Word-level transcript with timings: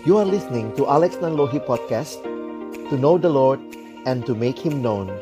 You 0.00 0.16
are 0.16 0.24
listening 0.24 0.72
to 0.80 0.88
Alex 0.88 1.20
Nanlohi 1.20 1.60
Podcast 1.60 2.24
To 2.88 2.96
know 2.96 3.20
the 3.20 3.28
Lord 3.28 3.60
and 4.08 4.24
to 4.24 4.32
make 4.32 4.56
Him 4.56 4.80
known 4.80 5.12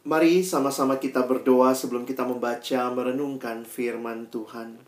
Mari 0.00 0.40
sama-sama 0.40 0.96
kita 0.96 1.28
berdoa 1.28 1.76
sebelum 1.76 2.08
kita 2.08 2.24
membaca 2.24 2.88
merenungkan 2.88 3.68
firman 3.68 4.32
Tuhan. 4.32 4.80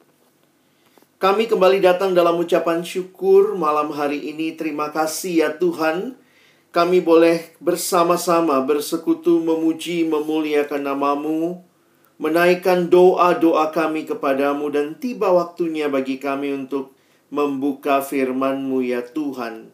Kami 1.20 1.44
kembali 1.44 1.84
datang 1.84 2.16
dalam 2.16 2.40
ucapan 2.40 2.80
syukur 2.80 3.60
malam 3.60 3.92
hari 3.92 4.24
ini. 4.32 4.56
Terima 4.56 4.88
kasih 4.88 5.44
ya 5.44 5.50
Tuhan. 5.52 6.16
Kami 6.72 7.04
boleh 7.04 7.52
bersama-sama 7.60 8.56
bersekutu 8.64 9.36
memuji 9.44 10.08
memuliakan 10.08 10.80
namamu. 10.80 11.68
Menaikkan 12.20 12.92
doa-doa 12.92 13.72
kami 13.72 14.04
kepadamu 14.04 14.68
dan 14.68 14.92
tiba 15.00 15.32
waktunya 15.32 15.88
bagi 15.88 16.20
kami 16.20 16.52
untuk 16.52 16.92
membuka 17.32 18.04
firman-Mu 18.04 18.84
ya 18.84 19.00
Tuhan. 19.00 19.72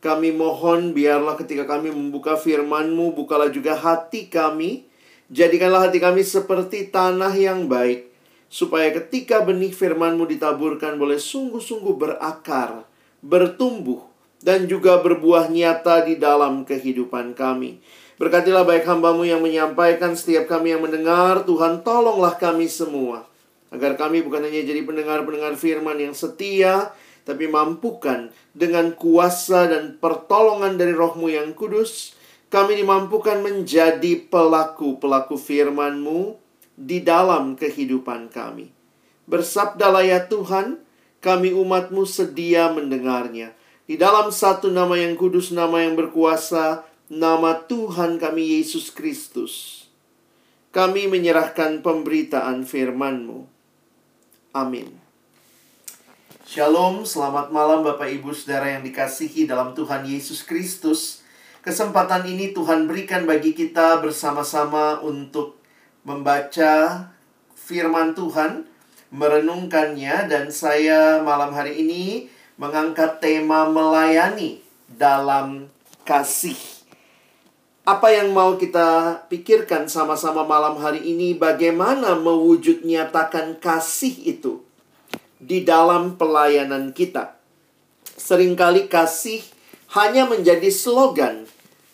Kami 0.00 0.32
mohon 0.32 0.96
biarlah 0.96 1.36
ketika 1.36 1.68
kami 1.68 1.92
membuka 1.92 2.40
firman-Mu, 2.40 3.12
bukalah 3.12 3.52
juga 3.52 3.76
hati 3.76 4.32
kami. 4.32 4.88
Jadikanlah 5.28 5.92
hati 5.92 6.00
kami 6.00 6.24
seperti 6.24 6.88
tanah 6.88 7.36
yang 7.36 7.68
baik. 7.68 8.08
Supaya 8.48 8.88
ketika 8.96 9.44
benih 9.44 9.76
firman-Mu 9.76 10.24
ditaburkan 10.32 10.96
boleh 10.96 11.20
sungguh-sungguh 11.20 11.92
berakar, 11.92 12.88
bertumbuh, 13.20 14.00
dan 14.40 14.64
juga 14.64 14.96
berbuah 15.04 15.52
nyata 15.52 16.08
di 16.08 16.16
dalam 16.16 16.64
kehidupan 16.64 17.36
kami. 17.36 17.84
Berkatilah 18.16 18.64
baik 18.64 18.88
hambamu 18.88 19.28
yang 19.28 19.44
menyampaikan 19.44 20.16
setiap 20.16 20.48
kami 20.48 20.72
yang 20.72 20.80
mendengar. 20.80 21.44
Tuhan 21.44 21.84
tolonglah 21.84 22.40
kami 22.40 22.64
semua. 22.64 23.28
Agar 23.68 24.00
kami 24.00 24.24
bukan 24.24 24.40
hanya 24.40 24.64
jadi 24.64 24.80
pendengar-pendengar 24.88 25.52
firman 25.60 26.00
yang 26.00 26.16
setia, 26.16 26.96
tapi 27.28 27.44
mampukan 27.44 28.32
dengan 28.56 28.96
kuasa 28.96 29.68
dan 29.68 30.00
pertolongan 30.00 30.80
dari 30.80 30.96
rohmu 30.96 31.28
yang 31.28 31.52
kudus, 31.52 32.16
kami 32.48 32.80
dimampukan 32.80 33.44
menjadi 33.44 34.16
pelaku-pelaku 34.32 35.36
firman-Mu 35.36 36.40
di 36.72 37.04
dalam 37.04 37.52
kehidupan 37.52 38.32
kami. 38.32 38.72
Bersabdalah 39.28 40.06
ya 40.08 40.24
Tuhan, 40.24 40.80
kami 41.20 41.52
umat-Mu 41.52 42.08
sedia 42.08 42.72
mendengarnya. 42.72 43.52
Di 43.84 44.00
dalam 44.00 44.32
satu 44.32 44.72
nama 44.72 44.96
yang 44.96 45.20
kudus, 45.20 45.52
nama 45.52 45.84
yang 45.84 45.98
berkuasa, 45.98 46.86
nama 47.06 47.62
Tuhan 47.66 48.18
kami 48.18 48.58
Yesus 48.58 48.90
Kristus. 48.90 49.86
Kami 50.74 51.08
menyerahkan 51.08 51.80
pemberitaan 51.80 52.66
firman-Mu. 52.66 53.48
Amin. 54.52 54.92
Shalom, 56.46 57.02
selamat 57.02 57.50
malam 57.50 57.82
Bapak 57.82 58.06
Ibu 58.12 58.30
Saudara 58.30 58.70
yang 58.70 58.84
dikasihi 58.84 59.48
dalam 59.48 59.72
Tuhan 59.72 60.04
Yesus 60.06 60.44
Kristus. 60.44 61.24
Kesempatan 61.64 62.22
ini 62.28 62.54
Tuhan 62.54 62.86
berikan 62.86 63.26
bagi 63.26 63.50
kita 63.50 63.98
bersama-sama 63.98 65.02
untuk 65.02 65.58
membaca 66.06 67.06
firman 67.58 68.14
Tuhan, 68.14 68.62
merenungkannya 69.10 70.30
dan 70.30 70.54
saya 70.54 71.18
malam 71.24 71.50
hari 71.50 71.82
ini 71.82 72.30
mengangkat 72.60 73.18
tema 73.18 73.66
melayani 73.66 74.62
dalam 74.86 75.66
kasih. 76.06 76.75
Apa 77.86 78.10
yang 78.10 78.34
mau 78.34 78.58
kita 78.58 79.22
pikirkan 79.30 79.86
sama-sama 79.86 80.42
malam 80.42 80.74
hari 80.82 81.06
ini 81.06 81.38
bagaimana 81.38 82.18
mewujud 82.18 82.82
nyatakan 82.82 83.62
kasih 83.62 84.10
itu? 84.26 84.66
di 85.40 85.62
dalam 85.62 86.16
pelayanan 86.16 86.90
kita. 86.96 87.36
Seringkali 88.16 88.88
kasih 88.88 89.44
hanya 89.92 90.24
menjadi 90.24 90.72
slogan, 90.72 91.44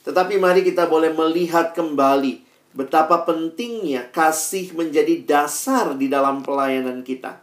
tetapi 0.07 0.39
mari 0.39 0.63
kita 0.63 0.87
boleh 0.87 1.11
melihat 1.13 1.75
kembali 1.75 2.43
betapa 2.73 3.29
pentingnya 3.29 4.09
kasih 4.15 4.73
menjadi 4.73 5.21
dasar 5.27 5.93
di 5.99 6.09
dalam 6.09 6.41
pelayanan 6.41 7.05
kita. 7.05 7.43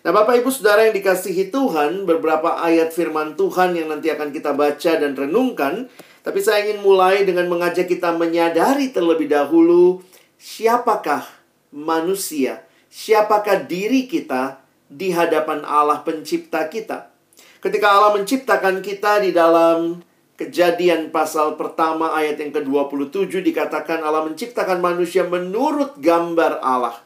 Nah, 0.00 0.12
Bapak 0.16 0.40
Ibu 0.40 0.48
Saudara 0.48 0.88
yang 0.88 0.96
dikasihi 0.96 1.52
Tuhan, 1.52 2.08
beberapa 2.08 2.56
ayat 2.60 2.92
firman 2.92 3.36
Tuhan 3.36 3.76
yang 3.76 3.92
nanti 3.92 4.08
akan 4.08 4.32
kita 4.32 4.56
baca 4.56 4.92
dan 4.96 5.12
renungkan, 5.12 5.92
tapi 6.20 6.40
saya 6.44 6.68
ingin 6.68 6.84
mulai 6.84 7.24
dengan 7.24 7.48
mengajak 7.48 7.88
kita 7.88 8.12
menyadari 8.16 8.92
terlebih 8.92 9.28
dahulu 9.28 10.04
siapakah 10.36 11.24
manusia, 11.72 12.64
siapakah 12.92 13.64
diri 13.64 14.08
kita 14.08 14.60
di 14.90 15.14
hadapan 15.14 15.62
Allah 15.64 16.02
pencipta 16.02 16.66
kita. 16.66 17.12
Ketika 17.60 17.92
Allah 17.92 18.16
menciptakan 18.16 18.80
kita 18.80 19.20
di 19.20 19.30
dalam 19.36 20.00
Kejadian 20.40 21.12
pasal 21.12 21.60
pertama 21.60 22.16
ayat 22.16 22.40
yang 22.40 22.48
ke-27 22.48 23.44
dikatakan 23.44 24.00
Allah 24.00 24.24
menciptakan 24.24 24.80
manusia 24.80 25.20
menurut 25.28 26.00
gambar 26.00 26.64
Allah. 26.64 26.96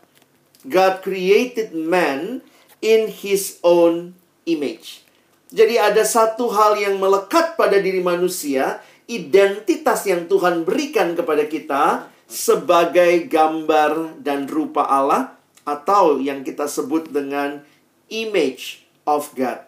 God 0.63 1.03
created 1.03 1.75
man 1.75 2.47
in 2.79 3.11
his 3.11 3.59
own 3.67 4.15
image. 4.47 5.03
Jadi 5.51 5.83
ada 5.83 6.07
satu 6.07 6.47
hal 6.55 6.79
yang 6.79 7.03
melekat 7.03 7.59
pada 7.59 7.75
diri 7.83 8.07
manusia, 8.07 8.79
identitas 9.11 10.09
yang 10.09 10.25
Tuhan 10.31 10.65
berikan 10.65 11.13
kepada 11.13 11.45
kita 11.45 12.09
sebagai 12.25 13.29
gambar 13.29 14.21
dan 14.25 14.49
rupa 14.49 14.89
Allah 14.89 15.37
atau 15.65 16.21
yang 16.21 16.41
kita 16.41 16.69
sebut 16.69 17.13
dengan 17.13 17.61
image 18.09 18.85
of 19.05 19.33
God. 19.37 19.65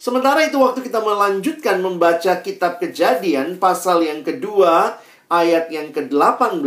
Sementara 0.00 0.44
itu 0.44 0.60
waktu 0.60 0.84
kita 0.84 1.00
melanjutkan 1.00 1.80
membaca 1.80 2.40
kitab 2.44 2.76
kejadian 2.76 3.56
pasal 3.56 4.04
yang 4.04 4.20
kedua 4.20 5.00
ayat 5.32 5.72
yang 5.72 5.92
ke-18 5.96 6.60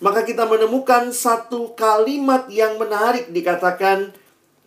maka 0.00 0.20
kita 0.24 0.48
menemukan 0.48 1.12
satu 1.12 1.76
kalimat 1.76 2.48
yang 2.52 2.76
menarik 2.80 3.32
dikatakan 3.32 4.12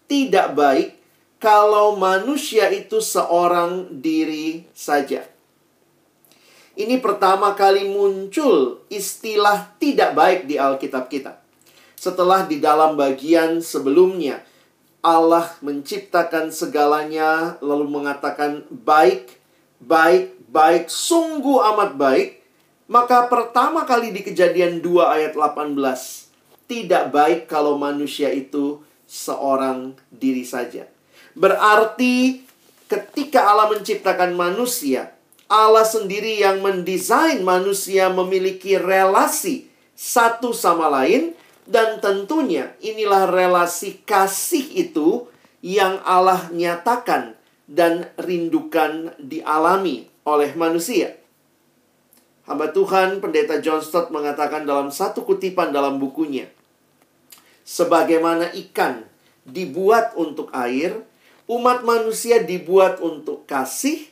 tidak 0.10 0.54
baik 0.56 0.90
kalau 1.38 1.94
manusia 1.94 2.70
itu 2.74 2.98
seorang 2.98 4.02
diri 4.02 4.66
saja. 4.74 5.37
Ini 6.78 7.02
pertama 7.02 7.58
kali 7.58 7.90
muncul 7.90 8.86
istilah 8.86 9.74
tidak 9.82 10.14
baik 10.14 10.46
di 10.46 10.62
Alkitab 10.62 11.10
kita. 11.10 11.42
Setelah 11.98 12.46
di 12.46 12.62
dalam 12.62 12.94
bagian 12.94 13.66
sebelumnya 13.66 14.46
Allah 15.02 15.58
menciptakan 15.66 16.54
segalanya 16.54 17.58
lalu 17.66 17.90
mengatakan 17.90 18.62
baik, 18.70 19.42
baik, 19.82 20.38
baik, 20.54 20.86
sungguh 20.86 21.66
amat 21.74 21.98
baik. 21.98 22.30
Maka 22.86 23.26
pertama 23.26 23.82
kali 23.84 24.14
di 24.14 24.22
kejadian 24.22 24.80
2 24.80 24.88
ayat 25.04 25.34
18 25.36 25.76
Tidak 26.72 27.12
baik 27.12 27.52
kalau 27.52 27.76
manusia 27.76 28.32
itu 28.32 28.80
seorang 29.04 29.92
diri 30.08 30.48
saja 30.48 30.88
Berarti 31.36 32.48
ketika 32.88 33.52
Allah 33.52 33.76
menciptakan 33.76 34.40
manusia 34.40 35.17
Allah 35.48 35.88
sendiri 35.88 36.44
yang 36.44 36.60
mendesain 36.60 37.40
manusia 37.40 38.12
memiliki 38.12 38.76
relasi 38.76 39.72
satu 39.96 40.52
sama 40.52 40.92
lain 40.92 41.32
dan 41.64 42.04
tentunya 42.04 42.76
inilah 42.84 43.32
relasi 43.32 44.04
kasih 44.04 44.64
itu 44.76 45.28
yang 45.64 46.00
Allah 46.04 46.52
nyatakan 46.52 47.36
dan 47.68 48.08
rindukan 48.20 49.16
dialami 49.20 50.08
oleh 50.28 50.52
manusia. 50.56 51.16
Hamba 52.48 52.72
Tuhan 52.72 53.20
Pendeta 53.20 53.60
John 53.60 53.84
Stott 53.84 54.08
mengatakan 54.08 54.64
dalam 54.64 54.88
satu 54.88 55.28
kutipan 55.28 55.76
dalam 55.76 56.00
bukunya, 56.00 56.48
sebagaimana 57.68 58.56
ikan 58.56 59.04
dibuat 59.44 60.16
untuk 60.16 60.48
air, 60.56 60.96
umat 61.52 61.84
manusia 61.84 62.40
dibuat 62.40 63.04
untuk 63.04 63.44
kasih, 63.44 64.08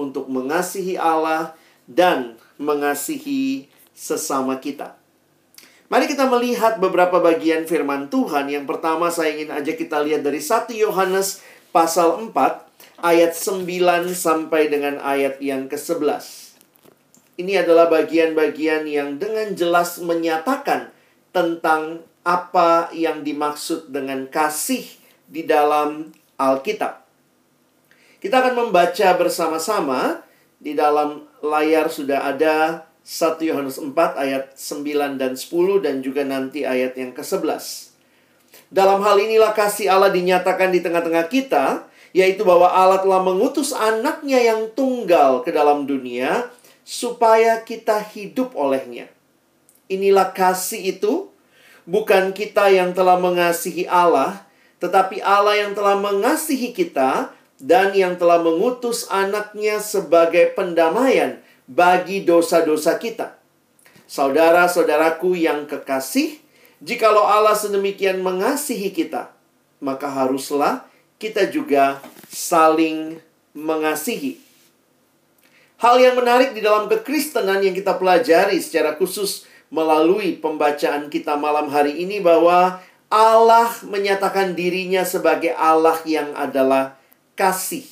untuk 0.00 0.32
mengasihi 0.32 0.96
Allah 0.96 1.52
dan 1.84 2.40
mengasihi 2.56 3.68
sesama 3.92 4.56
kita. 4.56 4.96
Mari 5.90 6.06
kita 6.06 6.30
melihat 6.30 6.78
beberapa 6.78 7.18
bagian 7.18 7.66
firman 7.66 8.08
Tuhan. 8.08 8.46
Yang 8.46 8.64
pertama 8.70 9.10
saya 9.10 9.34
ingin 9.34 9.50
ajak 9.50 9.76
kita 9.76 9.98
lihat 10.00 10.22
dari 10.22 10.38
1 10.38 10.70
Yohanes 10.72 11.42
pasal 11.74 12.16
4 12.30 13.02
ayat 13.02 13.34
9 13.34 13.66
sampai 14.14 14.70
dengan 14.70 15.02
ayat 15.02 15.42
yang 15.42 15.66
ke-11. 15.66 16.54
Ini 17.42 17.64
adalah 17.64 17.90
bagian-bagian 17.90 18.86
yang 18.86 19.16
dengan 19.16 19.56
jelas 19.56 19.98
menyatakan 19.98 20.92
tentang 21.34 22.04
apa 22.20 22.92
yang 22.92 23.24
dimaksud 23.24 23.88
dengan 23.88 24.28
kasih 24.28 24.84
di 25.24 25.48
dalam 25.48 26.12
Alkitab. 26.36 26.99
Kita 28.20 28.44
akan 28.44 28.68
membaca 28.68 29.08
bersama-sama 29.16 30.20
di 30.60 30.76
dalam 30.76 31.24
layar 31.40 31.88
sudah 31.88 32.28
ada 32.28 32.84
1 33.00 33.40
Yohanes 33.48 33.80
4 33.80 33.96
ayat 33.96 34.52
9 34.52 35.16
dan 35.16 35.32
10 35.32 35.80
dan 35.80 36.04
juga 36.04 36.20
nanti 36.28 36.68
ayat 36.68 37.00
yang 37.00 37.16
ke-11. 37.16 37.96
Dalam 38.68 39.00
hal 39.00 39.16
inilah 39.24 39.56
kasih 39.56 39.88
Allah 39.88 40.12
dinyatakan 40.12 40.68
di 40.68 40.84
tengah-tengah 40.84 41.32
kita, 41.32 41.88
yaitu 42.12 42.44
bahwa 42.44 42.68
Allah 42.68 43.00
telah 43.00 43.24
mengutus 43.24 43.72
anaknya 43.72 44.36
yang 44.36 44.68
tunggal 44.76 45.40
ke 45.40 45.48
dalam 45.48 45.88
dunia 45.88 46.52
supaya 46.84 47.64
kita 47.64 48.04
hidup 48.12 48.52
olehnya. 48.52 49.08
Inilah 49.88 50.36
kasih 50.36 50.92
itu, 51.00 51.32
bukan 51.88 52.36
kita 52.36 52.68
yang 52.68 52.92
telah 52.92 53.16
mengasihi 53.16 53.88
Allah, 53.88 54.44
tetapi 54.76 55.24
Allah 55.24 55.56
yang 55.56 55.72
telah 55.72 55.96
mengasihi 55.96 56.76
kita 56.76 57.39
dan 57.60 57.92
yang 57.92 58.16
telah 58.16 58.40
mengutus 58.40 59.04
anaknya 59.12 59.78
sebagai 59.78 60.56
pendamaian 60.56 61.38
bagi 61.68 62.24
dosa-dosa 62.24 62.96
kita. 62.96 63.36
Saudara-saudaraku 64.10 65.38
yang 65.38 65.68
kekasih, 65.68 66.40
Jikalau 66.80 67.28
Allah 67.28 67.52
sedemikian 67.52 68.24
mengasihi 68.24 68.88
kita, 68.88 69.28
maka 69.84 70.08
haruslah 70.08 70.88
kita 71.20 71.52
juga 71.52 72.00
saling 72.32 73.20
mengasihi. 73.52 74.40
Hal 75.76 76.00
yang 76.00 76.16
menarik 76.16 76.56
di 76.56 76.64
dalam 76.64 76.88
kekristenan 76.88 77.60
yang 77.60 77.76
kita 77.76 78.00
pelajari 78.00 78.56
secara 78.64 78.96
khusus 78.96 79.44
melalui 79.68 80.40
pembacaan 80.40 81.12
kita 81.12 81.36
malam 81.36 81.68
hari 81.68 82.00
ini 82.00 82.24
bahwa 82.24 82.80
Allah 83.12 83.68
menyatakan 83.84 84.56
dirinya 84.56 85.04
sebagai 85.04 85.52
Allah 85.56 86.00
yang 86.08 86.32
adalah 86.32 86.99
kasih. 87.40 87.88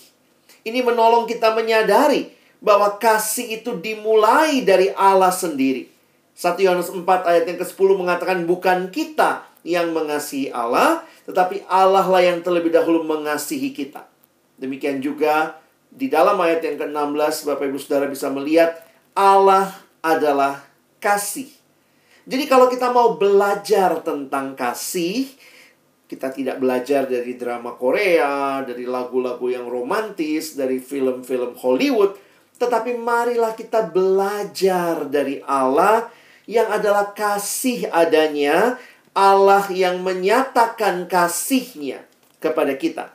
Ini 0.60 0.84
menolong 0.84 1.24
kita 1.24 1.56
menyadari 1.56 2.28
bahwa 2.60 3.00
kasih 3.00 3.56
itu 3.64 3.80
dimulai 3.80 4.60
dari 4.60 4.92
Allah 4.92 5.32
sendiri. 5.32 5.88
1 6.36 6.60
Yohanes 6.60 6.92
4 6.92 7.00
ayat 7.24 7.44
yang 7.48 7.58
ke-10 7.58 7.88
mengatakan 7.96 8.44
bukan 8.44 8.92
kita 8.92 9.48
yang 9.64 9.90
mengasihi 9.96 10.52
Allah, 10.52 11.02
tetapi 11.24 11.64
Allah 11.64 12.04
lah 12.04 12.20
yang 12.20 12.44
terlebih 12.44 12.68
dahulu 12.68 13.02
mengasihi 13.08 13.72
kita. 13.72 14.04
Demikian 14.60 15.00
juga 15.00 15.56
di 15.88 16.12
dalam 16.12 16.36
ayat 16.38 16.60
yang 16.62 16.76
ke-16 16.76 17.48
Bapak 17.48 17.64
Ibu 17.72 17.78
Saudara 17.80 18.06
bisa 18.06 18.28
melihat 18.28 18.84
Allah 19.16 19.72
adalah 20.04 20.62
kasih. 21.00 21.50
Jadi 22.28 22.44
kalau 22.44 22.68
kita 22.68 22.92
mau 22.92 23.16
belajar 23.16 24.04
tentang 24.04 24.52
kasih, 24.52 25.26
kita 26.08 26.32
tidak 26.32 26.56
belajar 26.56 27.04
dari 27.04 27.36
drama 27.36 27.76
Korea, 27.76 28.64
dari 28.64 28.88
lagu-lagu 28.88 29.44
yang 29.52 29.68
romantis, 29.68 30.56
dari 30.56 30.80
film-film 30.80 31.52
Hollywood, 31.60 32.16
tetapi 32.56 32.96
marilah 32.96 33.52
kita 33.52 33.92
belajar 33.92 35.04
dari 35.04 35.44
Allah 35.44 36.08
yang 36.48 36.72
adalah 36.72 37.12
kasih 37.12 37.92
adanya, 37.92 38.80
Allah 39.12 39.68
yang 39.68 40.00
menyatakan 40.00 41.04
kasihnya 41.04 42.00
kepada 42.40 42.72
kita. 42.80 43.12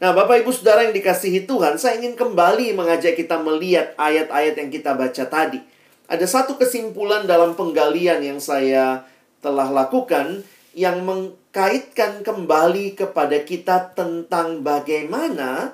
Nah, 0.00 0.16
Bapak 0.16 0.44
Ibu 0.44 0.52
Saudara 0.52 0.84
yang 0.84 0.96
dikasihi 0.96 1.44
Tuhan, 1.44 1.76
saya 1.76 2.00
ingin 2.00 2.16
kembali 2.16 2.72
mengajak 2.72 3.16
kita 3.16 3.36
melihat 3.40 3.92
ayat-ayat 4.00 4.54
yang 4.56 4.68
kita 4.72 4.96
baca 4.96 5.24
tadi. 5.28 5.60
Ada 6.08 6.24
satu 6.24 6.56
kesimpulan 6.56 7.24
dalam 7.28 7.52
penggalian 7.52 8.20
yang 8.24 8.40
saya 8.40 9.04
telah 9.40 9.68
lakukan 9.72 10.44
yang 10.76 11.00
mengkaitkan 11.56 12.20
kembali 12.20 13.00
kepada 13.00 13.40
kita 13.40 13.96
tentang 13.96 14.60
bagaimana 14.60 15.72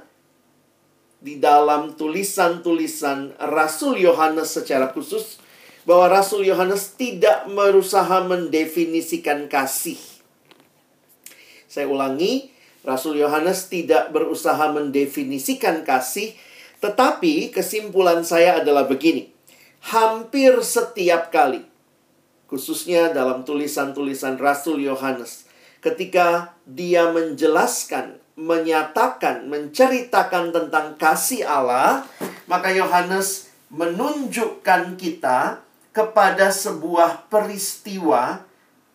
di 1.19 1.43
dalam 1.43 1.99
tulisan-tulisan 1.99 3.34
Rasul 3.50 3.99
Yohanes 3.99 4.55
secara 4.55 4.94
khusus 4.94 5.43
bahwa 5.82 6.06
Rasul 6.06 6.46
Yohanes 6.46 6.94
tidak 6.94 7.50
berusaha 7.50 8.23
mendefinisikan 8.23 9.50
kasih. 9.50 9.99
Saya 11.67 11.90
ulangi, 11.90 12.55
Rasul 12.87 13.19
Yohanes 13.19 13.67
tidak 13.67 14.14
berusaha 14.14 14.70
mendefinisikan 14.70 15.82
kasih, 15.82 16.38
tetapi 16.79 17.50
kesimpulan 17.50 18.23
saya 18.23 18.62
adalah 18.62 18.87
begini. 18.87 19.34
Hampir 19.90 20.62
setiap 20.62 21.34
kali, 21.34 21.67
khususnya 22.46 23.11
dalam 23.11 23.43
tulisan-tulisan 23.43 24.38
Rasul 24.38 24.87
Yohanes, 24.87 25.42
ketika 25.82 26.55
dia 26.64 27.11
menjelaskan, 27.11 28.23
menyatakan, 28.38 29.50
menceritakan 29.50 30.55
tentang 30.55 30.94
kasih 30.96 31.44
Allah, 31.44 32.06
maka 32.46 32.70
Yohanes 32.70 33.52
menunjukkan 33.69 34.96
kita 34.96 35.61
kepada 35.93 36.49
sebuah 36.49 37.29
peristiwa 37.29 38.40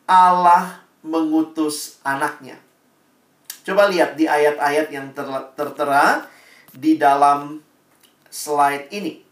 Allah 0.08 0.82
mengutus 1.04 2.02
anaknya. 2.02 2.58
Coba 3.68 3.92
lihat 3.92 4.16
di 4.16 4.26
ayat-ayat 4.26 4.88
yang 4.90 5.12
ter 5.12 5.28
tertera 5.60 6.24
di 6.72 6.96
dalam 6.96 7.60
slide 8.32 8.88
ini. 8.96 9.28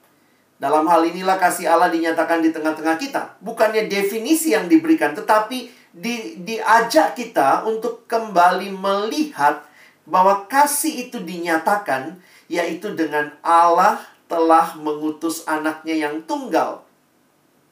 Dalam 0.55 0.87
hal 0.87 1.07
inilah 1.07 1.39
kasih 1.39 1.71
Allah 1.71 1.87
dinyatakan 1.91 2.43
di 2.43 2.51
tengah-tengah 2.51 2.95
kita. 2.99 3.39
Bukannya 3.39 3.87
definisi 3.87 4.55
yang 4.55 4.67
diberikan, 4.71 5.15
tetapi 5.15 5.84
di, 5.95 6.43
diajak 6.43 7.15
kita 7.15 7.63
untuk 7.63 8.03
kembali 8.11 8.75
melihat 8.75 9.63
bahwa 10.03 10.43
kasih 10.51 11.07
itu 11.07 11.23
dinyatakan, 11.23 12.19
yaitu 12.51 12.91
dengan 12.93 13.31
Allah 13.39 14.03
telah 14.27 14.75
mengutus 14.75 15.47
anaknya 15.47 15.95
yang 15.95 16.21
tunggal 16.27 16.83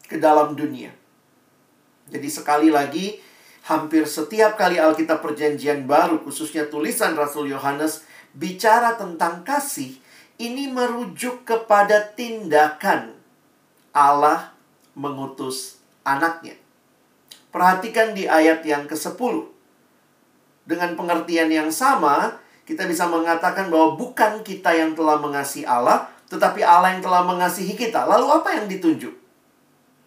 ke 0.08 0.16
dalam 0.18 0.56
dunia. 0.56 0.96
Jadi 2.08 2.30
sekali 2.32 2.72
lagi, 2.72 3.20
hampir 3.68 4.08
setiap 4.08 4.56
kali 4.56 4.80
Alkitab 4.80 5.20
Perjanjian 5.20 5.84
Baru, 5.84 6.24
khususnya 6.24 6.72
tulisan 6.72 7.20
Rasul 7.20 7.52
Yohanes, 7.52 8.08
bicara 8.32 8.96
tentang 8.96 9.44
kasih, 9.44 10.00
ini 10.40 10.72
merujuk 10.72 11.44
kepada 11.44 12.16
tindakan 12.16 13.14
Allah 13.94 14.56
mengutus 14.98 15.78
anaknya. 16.02 16.63
Perhatikan 17.54 18.18
di 18.18 18.26
ayat 18.26 18.66
yang 18.66 18.90
ke-10. 18.90 19.54
Dengan 20.66 20.98
pengertian 20.98 21.54
yang 21.54 21.70
sama, 21.70 22.42
kita 22.66 22.90
bisa 22.90 23.06
mengatakan 23.06 23.70
bahwa 23.70 23.94
bukan 23.94 24.42
kita 24.42 24.74
yang 24.74 24.98
telah 24.98 25.22
mengasihi 25.22 25.70
Allah, 25.70 26.10
tetapi 26.34 26.66
Allah 26.66 26.98
yang 26.98 27.04
telah 27.06 27.22
mengasihi 27.22 27.78
kita. 27.78 28.10
Lalu 28.10 28.26
apa 28.34 28.50
yang 28.58 28.66
ditunjuk? 28.66 29.24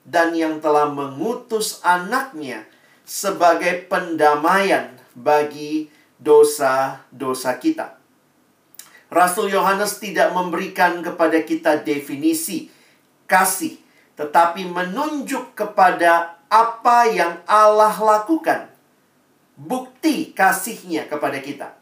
dan 0.07 0.33
yang 0.39 0.63
telah 0.63 0.87
mengutus 0.87 1.83
anaknya 1.83 2.63
sebagai 3.03 3.91
pendamaian 3.91 4.95
bagi 5.19 5.91
dosa-dosa 6.23 7.59
kita. 7.59 7.99
Rasul 9.11 9.51
Yohanes 9.51 9.99
tidak 9.99 10.31
memberikan 10.31 11.03
kepada 11.03 11.43
kita 11.43 11.83
definisi 11.83 12.71
kasih, 13.27 13.79
tetapi 14.15 14.67
menunjuk 14.71 15.59
kepada 15.59 16.36
apa 16.47 17.11
yang 17.11 17.43
Allah 17.47 17.95
lakukan. 17.95 18.71
Bukti 19.57 20.37
kasihnya 20.37 21.09
kepada 21.09 21.41
kita. 21.41 21.75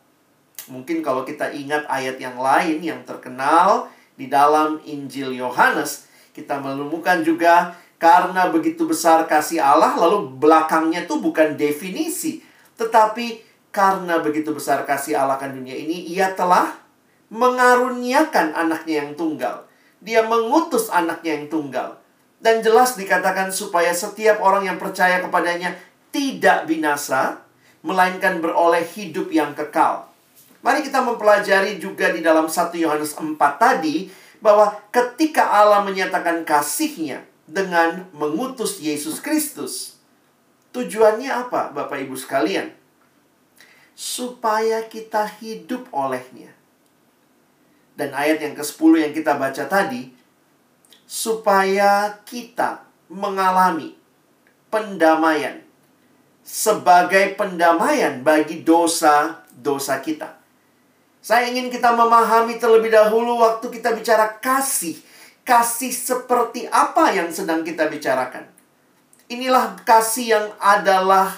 Mungkin 0.70 1.04
kalau 1.04 1.26
kita 1.28 1.52
ingat 1.52 1.84
ayat 1.90 2.16
yang 2.16 2.40
lain 2.40 2.80
yang 2.80 3.00
terkenal 3.04 3.92
di 4.16 4.30
dalam 4.30 4.80
Injil 4.86 5.36
Yohanes, 5.36 6.08
kita 6.32 6.56
menemukan 6.62 7.20
juga 7.20 7.76
karena 8.00 8.48
begitu 8.48 8.88
besar 8.88 9.28
kasih 9.28 9.60
Allah, 9.60 9.96
lalu 9.98 10.38
belakangnya 10.38 11.04
tuh 11.04 11.20
bukan 11.20 11.58
definisi. 11.58 12.40
Tetapi 12.80 13.42
karena 13.74 14.22
begitu 14.22 14.54
besar 14.54 14.86
kasih 14.86 15.18
Allah 15.18 15.36
kan 15.36 15.52
dunia 15.52 15.74
ini, 15.74 16.08
ia 16.08 16.32
telah 16.32 16.78
mengaruniakan 17.28 18.54
anaknya 18.54 19.04
yang 19.04 19.10
tunggal. 19.18 19.66
Dia 20.04 20.24
mengutus 20.24 20.92
anaknya 20.92 21.42
yang 21.42 21.46
tunggal. 21.50 22.03
Dan 22.44 22.60
jelas 22.60 23.00
dikatakan 23.00 23.48
supaya 23.48 23.96
setiap 23.96 24.44
orang 24.44 24.68
yang 24.68 24.76
percaya 24.76 25.24
kepadanya 25.24 25.80
tidak 26.12 26.68
binasa, 26.68 27.40
melainkan 27.80 28.44
beroleh 28.44 28.84
hidup 28.84 29.32
yang 29.32 29.56
kekal. 29.56 30.12
Mari 30.60 30.84
kita 30.84 31.00
mempelajari 31.00 31.80
juga 31.80 32.12
di 32.12 32.20
dalam 32.20 32.44
1 32.44 32.76
Yohanes 32.76 33.16
4 33.16 33.40
tadi, 33.56 34.12
bahwa 34.44 34.76
ketika 34.92 35.48
Allah 35.48 35.80
menyatakan 35.80 36.44
kasihnya, 36.44 37.24
dengan 37.44 38.08
mengutus 38.16 38.80
Yesus 38.80 39.20
Kristus. 39.20 40.00
Tujuannya 40.72 41.30
apa, 41.30 41.70
Bapak 41.70 42.02
Ibu 42.02 42.16
sekalian? 42.18 42.72
Supaya 43.94 44.82
kita 44.90 45.28
hidup 45.38 45.86
olehnya. 45.94 46.50
Dan 47.94 48.10
ayat 48.10 48.42
yang 48.42 48.58
ke-10 48.58 48.92
yang 48.98 49.12
kita 49.14 49.38
baca 49.38 49.64
tadi, 49.70 50.10
supaya 51.04 52.20
kita 52.24 52.84
mengalami 53.12 53.94
pendamaian 54.72 55.60
sebagai 56.44 57.36
pendamaian 57.40 58.20
bagi 58.20 58.60
dosa-dosa 58.64 60.00
kita. 60.04 60.36
Saya 61.24 61.48
ingin 61.48 61.72
kita 61.72 61.96
memahami 61.96 62.60
terlebih 62.60 62.92
dahulu 62.92 63.40
waktu 63.40 63.72
kita 63.72 63.96
bicara 63.96 64.36
kasih 64.44 65.00
kasih 65.44 65.92
seperti 65.92 66.66
apa 66.72 67.12
yang 67.12 67.28
sedang 67.30 67.62
kita 67.62 67.86
bicarakan. 67.86 68.48
Inilah 69.28 69.76
kasih 69.84 70.26
yang 70.36 70.46
adalah 70.56 71.32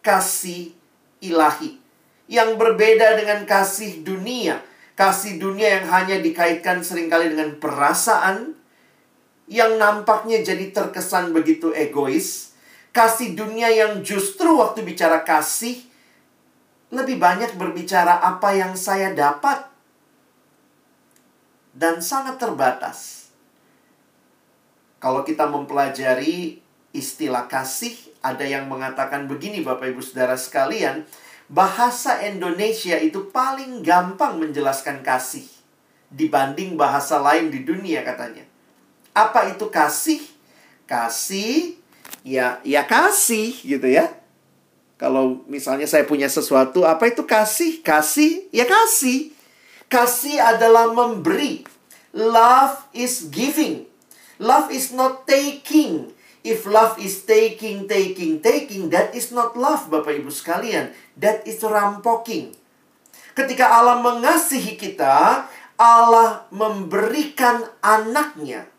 kasih 0.00 0.72
ilahi. 1.20 1.78
Yang 2.26 2.56
berbeda 2.56 3.20
dengan 3.20 3.44
kasih 3.44 4.00
dunia. 4.00 4.60
Kasih 4.96 5.36
dunia 5.36 5.80
yang 5.80 5.86
hanya 5.88 6.16
dikaitkan 6.20 6.80
sering 6.80 7.12
kali 7.12 7.32
dengan 7.32 7.60
perasaan. 7.60 8.56
Yang 9.52 9.76
nampaknya 9.76 10.40
jadi 10.40 10.72
terkesan 10.72 11.36
begitu 11.36 11.76
egois. 11.76 12.56
Kasih 12.88 13.36
dunia 13.36 13.68
yang 13.68 14.00
justru 14.00 14.48
waktu 14.56 14.80
bicara 14.80 15.20
kasih. 15.20 15.76
Lebih 16.88 17.20
banyak 17.20 17.60
berbicara 17.60 18.24
apa 18.24 18.56
yang 18.56 18.72
saya 18.72 19.12
dapat. 19.12 19.68
Dan 21.76 22.00
sangat 22.00 22.40
terbatas. 22.40 23.28
Kalau 24.96 25.20
kita 25.20 25.44
mempelajari 25.52 26.64
istilah 26.96 27.44
kasih, 27.44 27.92
ada 28.24 28.44
yang 28.44 28.72
mengatakan 28.72 29.28
begini 29.28 29.60
Bapak 29.60 29.92
Ibu 29.92 30.00
Saudara 30.00 30.36
sekalian, 30.36 31.04
bahasa 31.50 32.22
Indonesia 32.24 32.96
itu 32.96 33.28
paling 33.28 33.84
gampang 33.84 34.40
menjelaskan 34.40 35.04
kasih 35.04 35.44
dibanding 36.12 36.76
bahasa 36.76 37.18
lain 37.18 37.48
di 37.48 37.64
dunia 37.64 38.04
katanya. 38.04 38.51
Apa 39.12 39.52
itu 39.52 39.68
kasih? 39.68 40.24
Kasih 40.88 41.76
ya 42.24 42.60
ya 42.64 42.84
kasih 42.84 43.56
gitu 43.60 43.88
ya. 43.88 44.12
Kalau 45.00 45.42
misalnya 45.50 45.88
saya 45.90 46.06
punya 46.06 46.30
sesuatu, 46.30 46.86
apa 46.86 47.10
itu 47.10 47.26
kasih? 47.26 47.82
Kasih 47.82 48.48
ya 48.54 48.64
kasih. 48.64 49.34
Kasih 49.90 50.40
adalah 50.40 50.88
memberi. 50.94 51.66
Love 52.14 52.86
is 52.96 53.28
giving. 53.28 53.88
Love 54.40 54.72
is 54.72 54.94
not 54.94 55.28
taking. 55.28 56.14
If 56.42 56.66
love 56.66 56.98
is 56.98 57.22
taking, 57.22 57.86
taking, 57.86 58.42
taking, 58.42 58.90
that 58.90 59.14
is 59.14 59.30
not 59.30 59.54
love, 59.54 59.86
Bapak 59.86 60.18
Ibu 60.18 60.26
sekalian. 60.34 60.90
That 61.14 61.46
is 61.46 61.62
rampoking. 61.62 62.58
Ketika 63.38 63.70
Allah 63.70 64.02
mengasihi 64.02 64.74
kita, 64.74 65.46
Allah 65.78 66.46
memberikan 66.50 67.62
anaknya. 67.78 68.71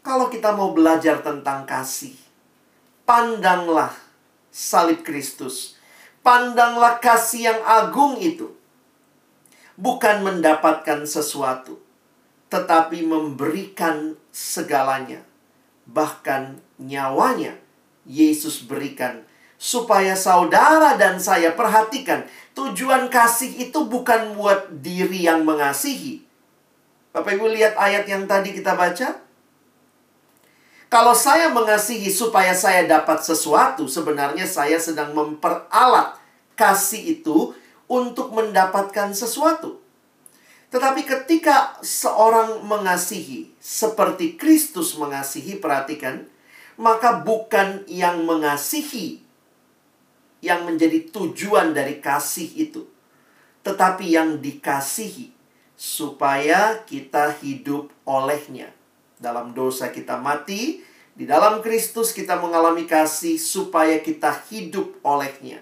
Kalau 0.00 0.32
kita 0.32 0.54
mau 0.54 0.72
belajar 0.72 1.20
tentang 1.20 1.68
kasih, 1.68 2.14
pandanglah 3.04 3.92
salib 4.52 5.04
Kristus. 5.04 5.76
Pandanglah 6.24 7.00
kasih 7.00 7.52
yang 7.54 7.60
agung 7.64 8.18
itu. 8.20 8.52
Bukan 9.78 10.26
mendapatkan 10.26 11.06
sesuatu, 11.06 11.78
tetapi 12.50 13.06
memberikan 13.06 14.18
segalanya 14.34 15.22
bahkan 15.88 16.60
nyawanya 16.76 17.56
Yesus 18.04 18.60
berikan 18.68 19.24
supaya 19.58 20.14
saudara 20.14 20.94
dan 21.00 21.18
saya 21.18 21.56
perhatikan 21.56 22.28
tujuan 22.54 23.08
kasih 23.10 23.68
itu 23.68 23.88
bukan 23.88 24.36
buat 24.38 24.70
diri 24.84 25.26
yang 25.26 25.42
mengasihi. 25.42 26.22
Bapak 27.10 27.34
Ibu 27.34 27.50
lihat 27.50 27.74
ayat 27.74 28.04
yang 28.06 28.28
tadi 28.28 28.54
kita 28.54 28.76
baca. 28.78 29.27
Kalau 30.88 31.12
saya 31.12 31.52
mengasihi 31.52 32.08
supaya 32.08 32.56
saya 32.56 32.88
dapat 32.88 33.20
sesuatu, 33.20 33.84
sebenarnya 33.84 34.48
saya 34.48 34.80
sedang 34.80 35.12
memperalat 35.12 36.16
kasih 36.56 37.20
itu 37.20 37.52
untuk 37.84 38.32
mendapatkan 38.32 39.12
sesuatu. 39.12 39.84
Tetapi 40.72 41.04
ketika 41.04 41.76
seorang 41.84 42.64
mengasihi 42.64 43.52
seperti 43.60 44.40
Kristus 44.40 44.96
mengasihi, 44.96 45.60
perhatikan, 45.60 46.24
maka 46.80 47.20
bukan 47.20 47.84
yang 47.88 48.24
mengasihi 48.24 49.24
yang 50.40 50.64
menjadi 50.64 51.08
tujuan 51.12 51.74
dari 51.74 51.98
kasih 51.98 52.48
itu, 52.54 52.86
tetapi 53.66 54.14
yang 54.14 54.38
dikasihi 54.38 55.34
supaya 55.74 56.80
kita 56.86 57.34
hidup 57.42 57.90
olehnya. 58.06 58.77
Dalam 59.18 59.50
dosa 59.54 59.90
kita 59.90 60.18
mati, 60.18 60.82
di 61.18 61.26
dalam 61.26 61.58
Kristus 61.58 62.14
kita 62.14 62.38
mengalami 62.38 62.86
kasih 62.86 63.38
supaya 63.38 63.98
kita 63.98 64.30
hidup 64.50 65.02
olehnya. 65.02 65.58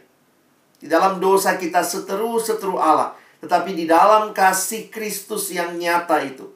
Di 0.77 0.85
dalam 0.87 1.17
dosa 1.17 1.57
kita 1.57 1.81
seteru-seteru 1.81 2.77
Allah 2.77 3.17
tetapi 3.47 3.77
di 3.77 3.85
dalam 3.85 4.33
kasih 4.33 4.89
Kristus 4.89 5.53
yang 5.53 5.77
nyata 5.77 6.25
itu, 6.25 6.49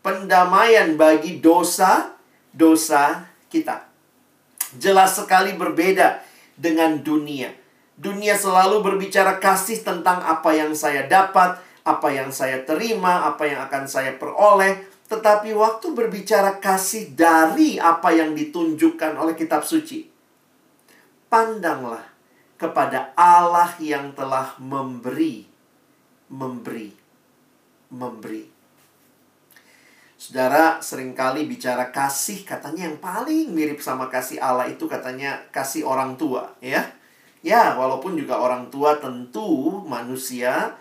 pendamaian 0.00 0.96
bagi 0.96 1.38
dosa-dosa 1.38 3.28
kita. 3.52 3.84
Jelas 4.80 5.20
sekali 5.20 5.54
berbeda 5.54 6.24
dengan 6.56 6.98
dunia. 7.04 7.52
Dunia 7.94 8.34
selalu 8.34 8.82
berbicara 8.82 9.38
kasih 9.38 9.84
tentang 9.86 10.18
apa 10.24 10.50
yang 10.56 10.74
saya 10.74 11.06
dapat, 11.06 11.62
apa 11.86 12.08
yang 12.10 12.34
saya 12.34 12.66
terima, 12.66 13.30
apa 13.30 13.46
yang 13.46 13.62
akan 13.70 13.84
saya 13.86 14.16
peroleh. 14.18 14.82
Tetapi 15.14 15.54
waktu 15.54 15.94
berbicara 15.94 16.58
kasih 16.58 17.14
dari 17.14 17.78
apa 17.78 18.10
yang 18.10 18.34
ditunjukkan 18.34 19.14
oleh 19.14 19.38
kitab 19.38 19.62
suci, 19.62 20.10
pandanglah 21.30 22.02
kepada 22.58 23.14
Allah 23.14 23.70
yang 23.78 24.10
telah 24.18 24.58
memberi 24.58 25.54
memberi. 26.34 26.90
Memberi. 27.94 28.42
Saudara 30.18 30.80
sering 30.80 31.12
kali 31.12 31.44
bicara 31.44 31.92
kasih 31.92 32.48
katanya 32.48 32.88
yang 32.88 32.98
paling 32.98 33.52
mirip 33.52 33.78
sama 33.84 34.08
kasih 34.08 34.40
Allah 34.40 34.66
itu 34.72 34.88
katanya 34.88 35.36
kasih 35.52 35.84
orang 35.84 36.16
tua 36.16 36.56
ya. 36.64 36.80
Ya, 37.44 37.76
walaupun 37.76 38.16
juga 38.16 38.40
orang 38.40 38.72
tua 38.72 38.96
tentu 38.96 39.84
manusia 39.84 40.80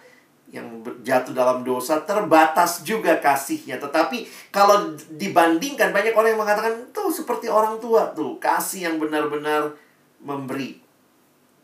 yang 0.53 0.85
jatuh 1.01 1.33
dalam 1.33 1.65
dosa 1.65 2.05
terbatas 2.05 2.85
juga 2.85 3.17
kasihnya. 3.17 3.81
Tetapi 3.81 4.29
kalau 4.53 4.93
dibandingkan 5.17 5.89
banyak 5.89 6.13
orang 6.13 6.37
yang 6.37 6.41
mengatakan 6.45 6.93
tuh 6.93 7.09
seperti 7.09 7.49
orang 7.49 7.81
tua 7.81 8.13
tuh, 8.13 8.37
kasih 8.37 8.93
yang 8.93 9.01
benar-benar 9.01 9.73
memberi. 10.21 10.77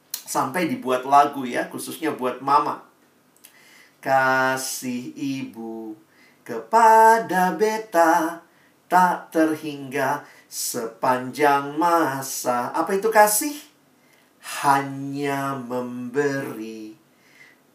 Sampai 0.10 0.66
dibuat 0.66 1.06
lagu 1.06 1.46
ya, 1.46 1.70
khususnya 1.70 2.14
buat 2.18 2.42
mama 2.42 2.90
Kasih 4.00 5.12
ibu 5.14 5.92
kepada 6.48 7.52
beta 7.52 8.40
tak 8.88 9.28
terhingga 9.30 10.24
sepanjang 10.48 11.76
masa. 11.76 12.72
Apa 12.72 12.96
itu 12.96 13.12
kasih? 13.12 13.54
Hanya 14.64 15.60
memberi. 15.60 16.99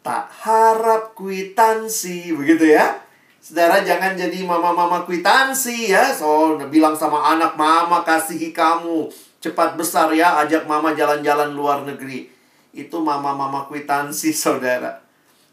Tak 0.04 0.28
harap 0.44 1.16
kwitansi. 1.16 2.36
Begitu 2.36 2.76
ya. 2.76 3.00
Saudara 3.40 3.80
jangan 3.80 4.12
jadi 4.12 4.44
mama-mama 4.44 5.00
kwitansi 5.08 5.88
ya. 5.88 6.12
So, 6.12 6.60
bilang 6.68 6.92
sama 6.92 7.24
anak, 7.32 7.56
mama 7.56 8.04
kasihi 8.04 8.52
kamu. 8.52 9.08
Cepat 9.40 9.80
besar 9.80 10.12
ya, 10.12 10.44
ajak 10.44 10.68
mama 10.68 10.92
jalan-jalan 10.92 11.56
luar 11.56 11.88
negeri. 11.88 12.28
Itu 12.76 13.00
mama-mama 13.00 13.64
kwitansi, 13.64 14.36
saudara. 14.44 15.00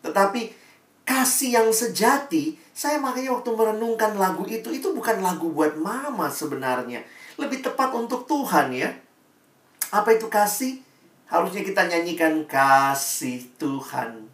Tetapi 0.04 0.52
kasih 1.08 1.56
yang 1.56 1.70
sejati, 1.72 2.60
saya 2.76 3.00
makanya 3.00 3.32
waktu 3.32 3.56
merenungkan 3.56 4.20
lagu 4.20 4.44
itu, 4.52 4.68
itu 4.68 4.92
bukan 4.92 5.24
lagu 5.24 5.48
buat 5.48 5.80
mama 5.80 6.28
sebenarnya. 6.28 7.08
Lebih 7.40 7.64
tepat 7.64 7.96
untuk 7.96 8.28
Tuhan 8.28 8.76
ya. 8.76 8.92
Apa 9.96 10.16
itu 10.16 10.28
kasih? 10.28 10.84
Harusnya 11.32 11.64
kita 11.64 11.88
nyanyikan 11.88 12.44
kasih 12.44 13.48
Tuhan 13.56 14.31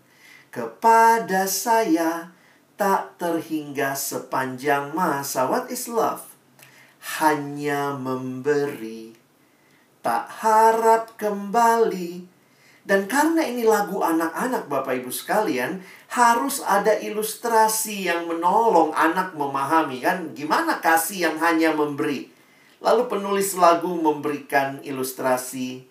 kepada 0.58 1.46
saya 1.46 2.34
tak 2.82 3.22
terhingga 3.22 3.94
sepanjang 3.94 4.98
masa. 4.98 5.46
What 5.46 5.70
is 5.70 5.86
love? 5.86 6.26
Hanya 7.22 7.94
memberi, 7.94 9.14
tak 10.02 10.26
harap 10.42 11.14
kembali 11.22 12.38
dan 12.88 13.04
karena 13.06 13.44
ini 13.44 13.68
lagu 13.68 14.00
anak-anak 14.00 14.72
Bapak 14.72 15.04
Ibu 15.04 15.12
sekalian, 15.12 15.84
harus 16.08 16.64
ada 16.64 16.96
ilustrasi 16.96 18.08
yang 18.08 18.32
menolong 18.32 18.96
anak 18.96 19.36
memahami 19.36 20.00
kan 20.00 20.32
gimana 20.32 20.80
kasih 20.80 21.28
yang 21.28 21.38
hanya 21.44 21.76
memberi. 21.76 22.32
Lalu 22.80 23.12
penulis 23.12 23.60
lagu 23.60 23.92
memberikan 23.92 24.80
ilustrasi 24.88 25.84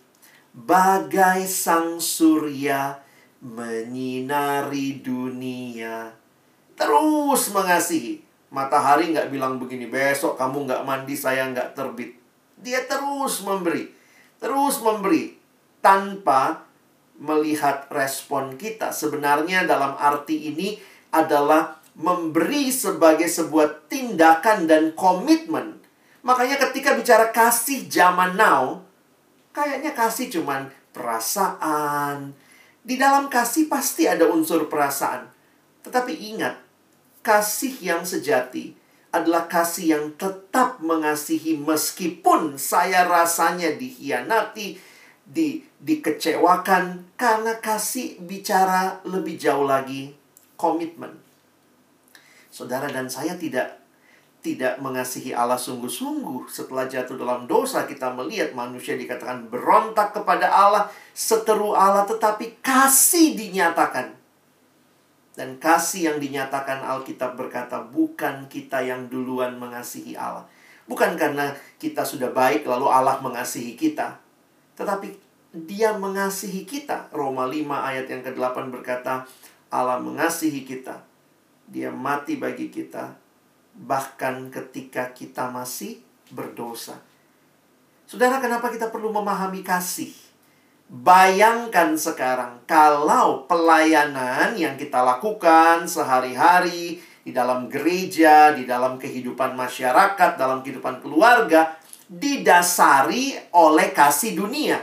bagai 0.57 1.45
sang 1.45 2.01
surya 2.01 3.06
menyinari 3.47 4.99
dunia. 4.99 6.11
Terus 6.75 7.55
mengasihi. 7.55 8.27
Matahari 8.51 9.15
nggak 9.15 9.31
bilang 9.31 9.63
begini, 9.63 9.87
besok 9.87 10.39
kamu 10.39 10.67
nggak 10.67 10.83
mandi, 10.87 11.15
saya 11.15 11.47
nggak 11.51 11.79
terbit. 11.79 12.19
Dia 12.59 12.83
terus 12.87 13.43
memberi. 13.47 13.87
Terus 14.43 14.83
memberi. 14.83 15.39
Tanpa 15.79 16.67
melihat 17.23 17.87
respon 17.95 18.59
kita. 18.59 18.91
Sebenarnya 18.91 19.65
dalam 19.65 19.95
arti 19.95 20.51
ini 20.51 20.77
adalah 21.15 21.79
memberi 21.97 22.69
sebagai 22.69 23.31
sebuah 23.31 23.89
tindakan 23.89 24.69
dan 24.69 24.93
komitmen. 24.93 25.81
Makanya 26.27 26.59
ketika 26.69 26.93
bicara 26.93 27.31
kasih 27.33 27.89
zaman 27.89 28.37
now, 28.37 28.83
kayaknya 29.55 29.97
kasih 29.97 30.29
cuman 30.29 30.69
perasaan, 30.93 32.37
Di 32.87 32.95
dalam 32.95 33.27
kasih 33.27 33.67
pasti 33.67 34.07
ada 34.07 34.31
unsur 34.31 34.71
perasaan. 34.71 35.27
Tetapi 35.83 36.15
ingat, 36.31 36.55
kasih 37.27 37.75
yang 37.83 38.07
sejati 38.07 38.79
adalah 39.11 39.51
kasih 39.51 39.99
yang 39.99 40.07
tetap 40.15 40.79
mengasihi 40.79 41.59
meskipun 41.59 42.55
saya 42.55 43.03
rasanya 43.11 43.75
dihianati, 43.75 44.79
di 45.27 45.59
dikecewakan 45.83 47.19
karena 47.19 47.59
kasih 47.59 48.23
bicara 48.23 49.03
lebih 49.03 49.35
jauh 49.35 49.67
lagi 49.67 50.15
komitmen. 50.55 51.19
Saudara 52.55 52.87
dan 52.87 53.11
saya 53.11 53.35
tidak 53.35 53.83
tidak 54.47 54.79
mengasihi 54.79 55.35
Allah 55.35 55.59
sungguh-sungguh. 55.59 56.47
Setelah 56.47 56.87
jatuh 56.87 57.19
dalam 57.19 57.51
dosa 57.51 57.83
kita 57.83 58.15
melihat 58.15 58.55
manusia 58.55 58.95
dikatakan 58.95 59.51
berontak 59.51 60.15
kepada 60.15 60.47
Allah 60.47 60.87
seteru 61.11 61.75
Allah 61.75 62.07
tetapi 62.07 62.63
kasih 62.63 63.35
dinyatakan. 63.35 64.15
Dan 65.35 65.59
kasih 65.59 66.15
yang 66.15 66.19
dinyatakan 66.23 66.87
Alkitab 66.87 67.35
berkata 67.35 67.83
bukan 67.83 68.47
kita 68.47 68.87
yang 68.87 69.11
duluan 69.11 69.59
mengasihi 69.59 70.15
Allah. 70.15 70.47
Bukan 70.87 71.19
karena 71.19 71.51
kita 71.83 72.07
sudah 72.07 72.31
baik 72.31 72.63
lalu 72.63 72.87
Allah 72.87 73.19
mengasihi 73.19 73.75
kita 73.75 74.23
tetapi 74.79 75.09
dia 75.67 75.97
mengasihi 75.97 76.69
kita. 76.69 77.11
Roma 77.11 77.49
5 77.49 77.67
ayat 77.67 78.07
yang 78.07 78.23
ke-8 78.23 78.71
berkata 78.71 79.27
Allah 79.73 79.99
mengasihi 79.99 80.63
kita. 80.63 81.03
Dia 81.67 81.91
mati 81.91 82.39
bagi 82.39 82.71
kita 82.71 83.26
bahkan 83.77 84.49
ketika 84.49 85.13
kita 85.13 85.53
masih 85.53 86.01
berdosa. 86.33 86.97
Saudara, 88.09 88.41
kenapa 88.41 88.73
kita 88.73 88.89
perlu 88.89 89.13
memahami 89.13 89.61
kasih? 89.61 90.15
Bayangkan 90.87 91.99
sekarang 91.99 92.63
kalau 92.65 93.45
pelayanan 93.51 94.55
yang 94.55 94.79
kita 94.79 95.03
lakukan 95.03 95.83
sehari-hari 95.91 97.03
di 97.27 97.35
dalam 97.35 97.67
gereja, 97.67 98.55
di 98.55 98.63
dalam 98.63 98.95
kehidupan 98.95 99.59
masyarakat, 99.59 100.39
dalam 100.39 100.63
kehidupan 100.63 101.03
keluarga 101.03 101.75
didasari 102.07 103.35
oleh 103.51 103.91
kasih 103.91 104.39
dunia. 104.39 104.79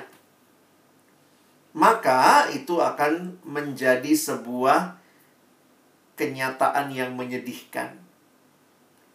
Maka 1.71 2.51
itu 2.51 2.83
akan 2.83 3.39
menjadi 3.47 4.11
sebuah 4.11 4.99
kenyataan 6.19 6.91
yang 6.91 7.15
menyedihkan 7.15 8.02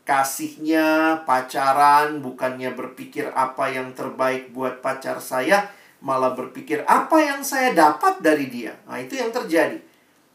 kasihnya, 0.09 1.21
pacaran, 1.29 2.25
bukannya 2.25 2.73
berpikir 2.73 3.29
apa 3.37 3.69
yang 3.69 3.93
terbaik 3.93 4.57
buat 4.57 4.81
pacar 4.81 5.21
saya, 5.21 5.69
malah 6.01 6.33
berpikir 6.33 6.81
apa 6.89 7.21
yang 7.21 7.45
saya 7.45 7.77
dapat 7.77 8.25
dari 8.25 8.49
dia. 8.49 8.73
Nah, 8.89 8.97
itu 8.97 9.21
yang 9.21 9.29
terjadi. 9.29 9.77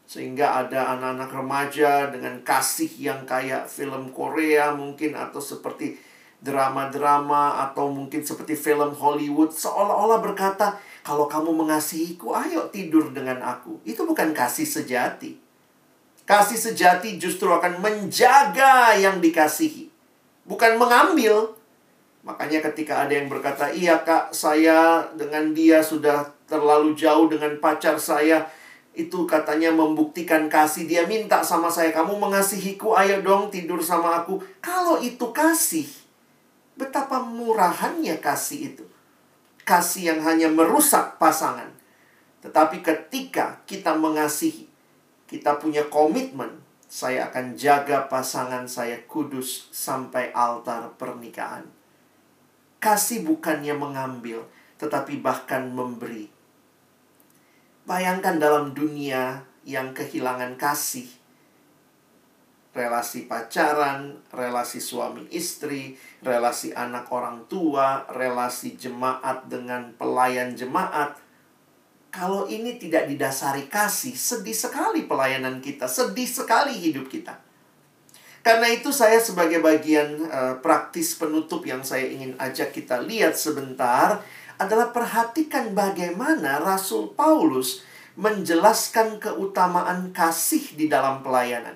Sehingga 0.06 0.62
ada 0.62 0.94
anak-anak 0.94 1.30
remaja 1.34 2.06
dengan 2.14 2.38
kasih 2.46 2.86
yang 3.02 3.26
kayak 3.26 3.66
film 3.66 4.14
Korea 4.14 4.70
mungkin 4.70 5.18
atau 5.18 5.42
seperti 5.42 5.98
drama-drama 6.38 7.66
atau 7.66 7.90
mungkin 7.90 8.22
seperti 8.22 8.54
film 8.54 8.94
Hollywood 8.94 9.50
seolah-olah 9.50 10.22
berkata, 10.22 10.78
"Kalau 11.02 11.26
kamu 11.26 11.50
mengasihiku, 11.50 12.30
ayo 12.36 12.70
tidur 12.70 13.10
dengan 13.10 13.42
aku." 13.42 13.82
Itu 13.82 14.06
bukan 14.06 14.30
kasih 14.30 14.68
sejati. 14.68 15.43
Kasih 16.24 16.56
sejati 16.56 17.20
justru 17.20 17.52
akan 17.52 17.84
menjaga 17.84 18.96
yang 18.96 19.20
dikasihi, 19.20 19.92
bukan 20.48 20.80
mengambil. 20.80 21.52
Makanya 22.24 22.64
ketika 22.64 23.04
ada 23.04 23.12
yang 23.12 23.28
berkata, 23.28 23.68
"Iya, 23.68 24.00
Kak, 24.00 24.32
saya 24.32 25.04
dengan 25.12 25.52
dia 25.52 25.84
sudah 25.84 26.32
terlalu 26.48 26.96
jauh 26.96 27.28
dengan 27.28 27.60
pacar 27.60 28.00
saya." 28.00 28.48
Itu 28.96 29.28
katanya 29.28 29.68
membuktikan 29.68 30.48
kasih. 30.48 30.88
Dia 30.88 31.04
minta 31.04 31.44
sama 31.44 31.68
saya, 31.68 31.92
"Kamu 31.92 32.16
mengasihiku, 32.16 32.96
ayo 32.96 33.20
dong 33.20 33.52
tidur 33.52 33.84
sama 33.84 34.24
aku." 34.24 34.40
Kalau 34.64 34.96
itu 35.04 35.28
kasih, 35.28 35.84
betapa 36.72 37.20
murahannya 37.20 38.16
kasih 38.24 38.72
itu. 38.72 38.84
Kasih 39.68 40.16
yang 40.16 40.20
hanya 40.24 40.48
merusak 40.48 41.20
pasangan. 41.20 41.68
Tetapi 42.40 42.80
ketika 42.80 43.60
kita 43.68 43.92
mengasihi, 43.92 44.72
kita 45.24 45.56
punya 45.56 45.88
komitmen, 45.88 46.64
saya 46.84 47.32
akan 47.32 47.58
jaga 47.58 48.06
pasangan 48.06 48.68
saya 48.70 49.02
kudus 49.08 49.72
sampai 49.74 50.30
altar 50.30 50.94
pernikahan. 50.94 51.66
Kasih 52.78 53.24
bukannya 53.24 53.74
mengambil, 53.74 54.44
tetapi 54.76 55.18
bahkan 55.24 55.72
memberi. 55.72 56.28
Bayangkan 57.88 58.36
dalam 58.36 58.76
dunia 58.76 59.44
yang 59.64 59.96
kehilangan 59.96 60.60
kasih, 60.60 61.08
relasi 62.76 63.24
pacaran, 63.24 64.20
relasi 64.34 64.82
suami 64.82 65.24
istri, 65.32 65.96
relasi 66.20 66.76
anak 66.76 67.08
orang 67.08 67.48
tua, 67.48 68.04
relasi 68.12 68.76
jemaat 68.76 69.48
dengan 69.48 69.94
pelayan 69.96 70.52
jemaat, 70.52 71.16
kalau 72.14 72.46
ini 72.46 72.78
tidak 72.78 73.10
didasari 73.10 73.66
kasih, 73.66 74.14
sedih 74.14 74.54
sekali 74.54 75.02
pelayanan 75.02 75.58
kita, 75.58 75.90
sedih 75.90 76.30
sekali 76.30 76.78
hidup 76.78 77.10
kita. 77.10 77.42
Karena 78.38 78.70
itu 78.70 78.94
saya 78.94 79.18
sebagai 79.18 79.58
bagian 79.58 80.30
uh, 80.30 80.54
praktis 80.62 81.18
penutup 81.18 81.66
yang 81.66 81.82
saya 81.82 82.06
ingin 82.06 82.38
ajak 82.38 82.70
kita 82.70 83.02
lihat 83.02 83.34
sebentar 83.34 84.22
adalah 84.62 84.94
perhatikan 84.94 85.74
bagaimana 85.74 86.62
Rasul 86.62 87.10
Paulus 87.18 87.82
menjelaskan 88.14 89.18
keutamaan 89.18 90.14
kasih 90.14 90.78
di 90.78 90.86
dalam 90.86 91.18
pelayanan. 91.26 91.74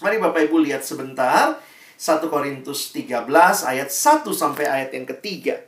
Mari 0.00 0.16
Bapak 0.24 0.48
Ibu 0.48 0.64
lihat 0.64 0.88
sebentar 0.88 1.60
1 2.00 2.32
Korintus 2.32 2.96
13 2.96 3.28
ayat 3.68 3.92
1 3.92 4.24
sampai 4.32 4.64
ayat 4.64 4.90
yang 4.96 5.04
ketiga. 5.04 5.67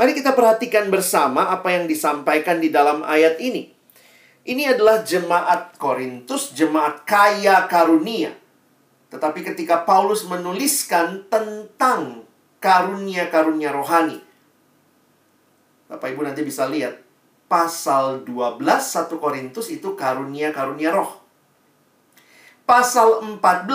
Mari 0.00 0.16
kita 0.16 0.32
perhatikan 0.32 0.88
bersama 0.88 1.52
apa 1.52 1.76
yang 1.76 1.84
disampaikan 1.84 2.56
di 2.56 2.72
dalam 2.72 3.04
ayat 3.04 3.36
ini. 3.36 3.68
Ini 4.48 4.72
adalah 4.72 5.04
jemaat 5.04 5.76
Korintus, 5.76 6.56
jemaat 6.56 7.04
kaya 7.04 7.68
karunia. 7.68 8.32
Tetapi 9.12 9.44
ketika 9.44 9.84
Paulus 9.84 10.24
menuliskan 10.24 11.28
tentang 11.28 12.24
karunia-karunia 12.64 13.76
rohani. 13.76 14.24
Bapak 15.92 16.16
Ibu 16.16 16.24
nanti 16.24 16.48
bisa 16.48 16.64
lihat 16.64 16.96
pasal 17.44 18.24
12 18.24 18.56
1 18.56 19.04
Korintus 19.20 19.68
itu 19.68 19.92
karunia-karunia 20.00 20.96
roh. 20.96 21.20
Pasal 22.64 23.20
14 23.20 23.68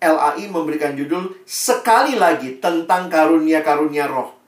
LAI 0.00 0.48
memberikan 0.48 0.96
judul 0.96 1.36
sekali 1.44 2.16
lagi 2.16 2.56
tentang 2.64 3.12
karunia-karunia 3.12 4.08
roh. 4.08 4.40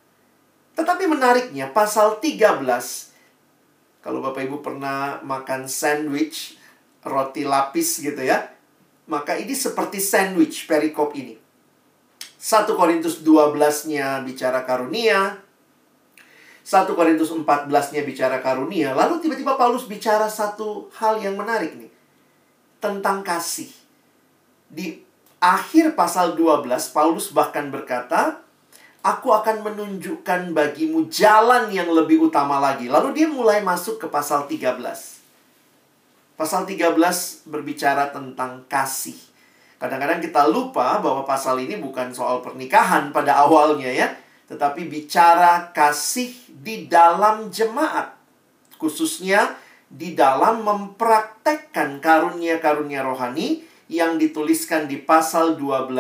Tetapi 0.75 1.05
menariknya 1.07 1.71
pasal 1.71 2.19
13 2.19 3.15
kalau 4.05 4.21
Bapak 4.21 4.45
Ibu 4.45 4.61
pernah 4.61 5.25
makan 5.25 5.65
sandwich 5.65 6.61
roti 7.01 7.49
lapis 7.49 8.05
gitu 8.05 8.21
ya, 8.21 8.53
maka 9.09 9.41
ini 9.41 9.57
seperti 9.57 9.97
sandwich 9.97 10.69
perikop 10.69 11.17
ini. 11.17 11.41
1 12.37 12.69
Korintus 12.77 13.25
12-nya 13.25 14.21
bicara 14.21 14.69
karunia, 14.69 15.41
1 16.61 16.93
Korintus 16.93 17.33
14-nya 17.33 18.05
bicara 18.05 18.45
karunia, 18.45 18.93
lalu 18.93 19.25
tiba-tiba 19.25 19.57
Paulus 19.57 19.89
bicara 19.89 20.29
satu 20.29 20.93
hal 21.01 21.25
yang 21.25 21.41
menarik 21.41 21.73
nih. 21.73 21.89
Tentang 22.85 23.25
kasih. 23.25 23.73
Di 24.69 25.01
akhir 25.41 25.97
pasal 25.97 26.37
12, 26.37 26.69
Paulus 26.93 27.33
bahkan 27.33 27.73
berkata, 27.73 28.44
Aku 29.05 29.37
akan 29.37 29.61
menunjukkan 29.61 30.57
bagimu 30.57 31.13
jalan 31.13 31.69
yang 31.69 31.93
lebih 31.93 32.25
utama 32.25 32.57
lagi. 32.57 32.89
Lalu 32.89 33.13
dia 33.13 33.29
mulai 33.29 33.61
masuk 33.61 34.01
ke 34.01 34.09
pasal 34.09 34.49
13. 34.49 34.81
Pasal 36.41 36.65
13 36.65 36.97
berbicara 37.45 38.09
tentang 38.17 38.65
kasih. 38.65 39.21
Kadang-kadang 39.77 40.25
kita 40.25 40.49
lupa 40.49 41.05
bahwa 41.05 41.21
pasal 41.29 41.61
ini 41.61 41.77
bukan 41.77 42.17
soal 42.17 42.41
pernikahan 42.41 43.13
pada 43.13 43.45
awalnya 43.45 43.93
ya. 43.93 44.09
Tetapi 44.49 44.89
bicara 44.89 45.69
kasih 45.77 46.33
di 46.49 46.89
dalam 46.89 47.53
jemaat. 47.53 48.17
Khususnya 48.81 49.53
di 49.93 50.17
dalam 50.17 50.65
mempraktekkan 50.65 52.01
karunia-karunia 52.01 53.05
rohani 53.05 53.69
yang 53.93 54.17
dituliskan 54.17 54.89
di 54.89 54.97
pasal 54.97 55.61
12, 55.61 55.93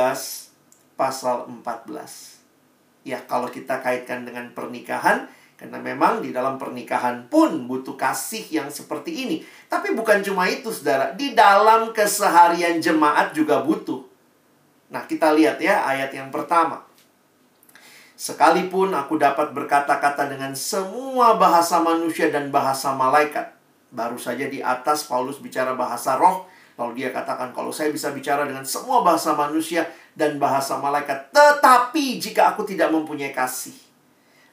pasal 0.96 1.52
14 1.52 2.33
ya 3.04 3.22
kalau 3.28 3.52
kita 3.52 3.78
kaitkan 3.84 4.24
dengan 4.24 4.50
pernikahan 4.56 5.28
karena 5.54 5.78
memang 5.78 6.18
di 6.18 6.34
dalam 6.34 6.58
pernikahan 6.58 7.30
pun 7.30 7.70
butuh 7.70 7.94
kasih 7.94 8.42
yang 8.50 8.68
seperti 8.68 9.24
ini. 9.24 9.36
Tapi 9.70 9.94
bukan 9.94 10.18
cuma 10.26 10.50
itu, 10.50 10.74
saudara. 10.74 11.14
Di 11.14 11.32
dalam 11.32 11.94
keseharian 11.94 12.82
jemaat 12.82 13.30
juga 13.30 13.62
butuh. 13.62 14.02
Nah, 14.90 15.06
kita 15.06 15.30
lihat 15.30 15.62
ya 15.62 15.86
ayat 15.86 16.10
yang 16.10 16.34
pertama. 16.34 16.82
Sekalipun 18.18 18.94
aku 18.94 19.18
dapat 19.18 19.54
berkata-kata 19.54 20.26
dengan 20.30 20.54
semua 20.58 21.38
bahasa 21.38 21.78
manusia 21.82 22.30
dan 22.30 22.50
bahasa 22.50 22.90
malaikat. 22.94 23.54
Baru 23.94 24.18
saja 24.18 24.50
di 24.50 24.58
atas 24.58 25.06
Paulus 25.06 25.38
bicara 25.38 25.78
bahasa 25.78 26.18
roh, 26.18 26.50
lalu 26.74 27.02
dia 27.06 27.10
katakan 27.14 27.54
kalau 27.54 27.70
saya 27.70 27.94
bisa 27.94 28.10
bicara 28.10 28.42
dengan 28.42 28.66
semua 28.66 29.06
bahasa 29.06 29.34
manusia 29.38 29.86
dan 30.14 30.38
bahasa 30.38 30.78
malaikat, 30.78 31.34
tetapi 31.34 32.22
jika 32.22 32.54
aku 32.54 32.62
tidak 32.62 32.94
mempunyai 32.94 33.34
kasih, 33.34 33.74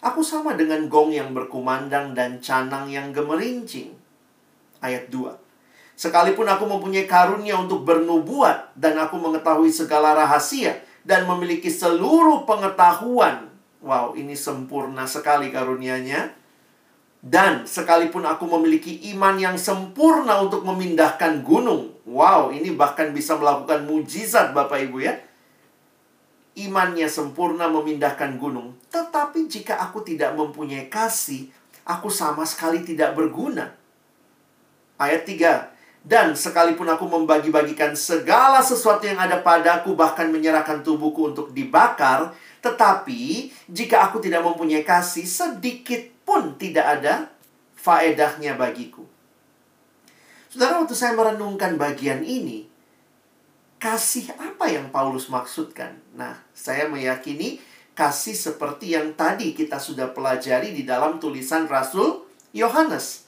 aku 0.02 0.26
sama 0.26 0.58
dengan 0.58 0.89
gong 0.89 1.13
yang 1.13 1.32
berkumandang 1.32 2.17
dan 2.17 2.41
canang 2.41 2.89
yang 2.89 3.13
gemerincing. 3.13 3.93
Ayat 4.82 5.13
2. 5.13 5.38
Sekalipun 5.93 6.50
aku 6.50 6.65
mempunyai 6.65 7.06
karunia 7.06 7.62
untuk 7.62 7.86
bernubuat 7.86 8.74
dan 8.74 8.97
aku 8.97 9.21
mengetahui 9.21 9.69
segala 9.69 10.17
rahasia 10.17 10.82
dan 11.06 11.30
memiliki 11.30 11.69
seluruh 11.69 12.50
pengetahuan. 12.50 13.54
Wow, 13.86 14.17
ini 14.17 14.34
sempurna 14.34 15.06
sekali 15.06 15.54
karunianya. 15.54 16.34
Dan 17.21 17.69
sekalipun 17.69 18.26
aku 18.26 18.50
memiliki 18.50 19.13
iman 19.13 19.38
yang 19.38 19.54
sempurna 19.54 20.41
untuk 20.41 20.65
memindahkan 20.65 21.45
gunung. 21.45 21.93
Wow, 22.10 22.50
ini 22.50 22.74
bahkan 22.74 23.13
bisa 23.13 23.38
melakukan 23.38 23.86
mujizat 23.86 24.58
Bapak 24.58 24.89
Ibu 24.89 25.06
ya. 25.06 25.21
Imannya 26.52 27.08
sempurna 27.08 27.72
memindahkan 27.72 28.36
gunung. 28.36 28.76
Tetapi 28.92 29.48
jika 29.48 29.80
aku 29.80 30.04
tidak 30.04 30.36
mempunyai 30.36 30.92
kasih, 30.92 31.48
aku 31.88 32.12
sama 32.12 32.44
sekali 32.44 32.84
tidak 32.84 33.16
berguna. 33.16 33.72
Ayat 35.00 35.24
3. 35.24 35.72
Dan 36.02 36.34
sekalipun 36.34 36.90
aku 36.90 37.06
membagi-bagikan 37.06 37.94
segala 37.94 38.60
sesuatu 38.66 39.06
yang 39.06 39.22
ada 39.22 39.38
padaku, 39.46 39.94
bahkan 39.94 40.34
menyerahkan 40.34 40.82
tubuhku 40.82 41.30
untuk 41.30 41.54
dibakar, 41.54 42.34
tetapi 42.58 43.54
jika 43.70 44.10
aku 44.10 44.18
tidak 44.18 44.42
mempunyai 44.42 44.82
kasih, 44.82 45.30
sedikit 45.30 46.02
pun 46.26 46.58
tidak 46.58 46.86
ada 47.00 47.30
faedahnya 47.78 48.58
bagiku. 48.58 49.06
Saudara, 50.50 50.82
waktu 50.82 50.98
saya 50.98 51.14
merenungkan 51.14 51.78
bagian 51.78 52.26
ini, 52.26 52.70
kasih 53.82 54.30
apa 54.38 54.70
yang 54.70 54.94
Paulus 54.94 55.26
maksudkan? 55.26 55.98
Nah, 56.13 56.38
saya 56.54 56.86
meyakini 56.86 57.58
kasih 57.98 58.38
seperti 58.38 58.94
yang 58.94 59.17
tadi 59.17 59.58
kita 59.58 59.82
sudah 59.82 60.13
pelajari 60.13 60.70
di 60.70 60.86
dalam 60.86 61.17
tulisan 61.17 61.65
Rasul 61.65 62.22
Yohanes. 62.54 63.26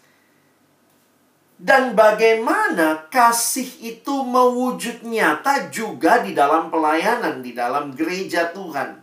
Dan 1.58 1.98
bagaimana 1.98 3.10
kasih 3.10 3.66
itu 3.82 4.16
mewujud 4.22 5.02
nyata 5.02 5.74
juga 5.74 6.22
di 6.22 6.38
dalam 6.38 6.70
pelayanan, 6.70 7.42
di 7.42 7.58
dalam 7.58 7.90
gereja 7.98 8.54
Tuhan. 8.54 9.02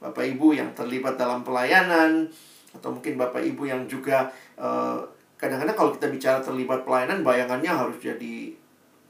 Bapak 0.00 0.24
Ibu 0.24 0.56
yang 0.56 0.72
terlibat 0.72 1.14
dalam 1.20 1.44
pelayanan, 1.46 2.26
atau 2.74 2.90
mungkin 2.96 3.20
Bapak 3.20 3.44
Ibu 3.44 3.70
yang 3.70 3.84
juga 3.86 4.34
kadang 4.56 5.14
kadang-kadang 5.40 5.76
kalau 5.76 5.92
kita 5.96 6.06
bicara 6.12 6.38
terlibat 6.44 6.84
pelayanan 6.84 7.24
bayangannya 7.24 7.72
harus 7.72 7.96
jadi 7.96 8.59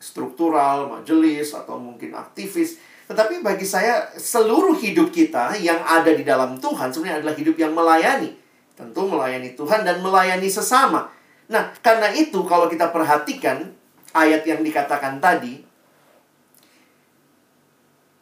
struktural, 0.00 0.88
majelis 0.88 1.52
atau 1.52 1.76
mungkin 1.76 2.16
aktivis. 2.16 2.80
Tetapi 3.06 3.44
bagi 3.44 3.68
saya 3.68 4.08
seluruh 4.16 4.74
hidup 4.80 5.12
kita 5.12 5.54
yang 5.60 5.78
ada 5.84 6.10
di 6.10 6.24
dalam 6.24 6.56
Tuhan 6.56 6.88
sebenarnya 6.90 7.20
adalah 7.22 7.36
hidup 7.36 7.56
yang 7.60 7.76
melayani. 7.76 8.32
Tentu 8.72 9.04
melayani 9.04 9.52
Tuhan 9.52 9.84
dan 9.84 10.00
melayani 10.00 10.48
sesama. 10.48 11.12
Nah, 11.52 11.74
karena 11.84 12.08
itu 12.16 12.40
kalau 12.48 12.70
kita 12.72 12.88
perhatikan 12.88 13.76
ayat 14.16 14.46
yang 14.48 14.64
dikatakan 14.64 15.20
tadi 15.20 15.60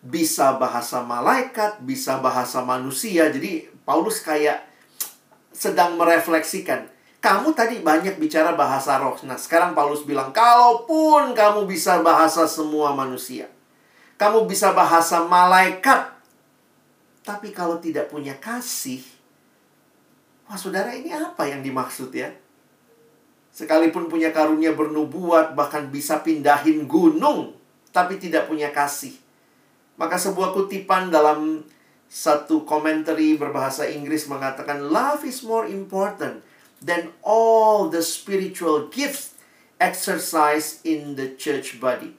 bisa 0.02 0.56
bahasa 0.56 1.04
malaikat, 1.04 1.78
bisa 1.84 2.18
bahasa 2.18 2.64
manusia. 2.64 3.28
Jadi 3.28 3.68
Paulus 3.84 4.24
kayak 4.24 4.64
sedang 5.52 6.00
merefleksikan. 6.00 6.97
Kamu 7.18 7.50
tadi 7.50 7.82
banyak 7.82 8.14
bicara 8.22 8.54
bahasa 8.54 8.94
roh. 9.02 9.18
Nah, 9.26 9.34
sekarang 9.34 9.74
Paulus 9.74 10.06
bilang, 10.06 10.30
kalaupun 10.30 11.34
kamu 11.34 11.66
bisa 11.66 11.98
bahasa 11.98 12.46
semua 12.46 12.94
manusia, 12.94 13.50
kamu 14.14 14.46
bisa 14.46 14.70
bahasa 14.70 15.26
malaikat, 15.26 16.14
tapi 17.26 17.50
kalau 17.50 17.82
tidak 17.82 18.06
punya 18.06 18.38
kasih, 18.38 19.02
wah 20.46 20.54
saudara 20.54 20.94
ini 20.94 21.10
apa 21.10 21.50
yang 21.50 21.58
dimaksud 21.58 22.14
ya? 22.14 22.30
Sekalipun 23.50 24.06
punya 24.06 24.30
karunia 24.30 24.70
bernubuat, 24.70 25.58
bahkan 25.58 25.90
bisa 25.90 26.22
pindahin 26.22 26.86
gunung, 26.86 27.58
tapi 27.90 28.22
tidak 28.22 28.46
punya 28.46 28.70
kasih. 28.70 29.18
Maka 29.98 30.14
sebuah 30.14 30.54
kutipan 30.54 31.10
dalam 31.10 31.66
satu 32.06 32.62
komentari 32.62 33.34
berbahasa 33.34 33.90
Inggris 33.90 34.30
mengatakan 34.30 34.86
love 34.86 35.26
is 35.26 35.42
more 35.42 35.66
important 35.66 36.40
than 36.82 37.10
all 37.22 37.90
the 37.90 38.02
spiritual 38.02 38.88
gifts 38.88 39.34
exercised 39.78 40.82
in 40.86 41.14
the 41.14 41.34
church 41.38 41.78
body. 41.78 42.14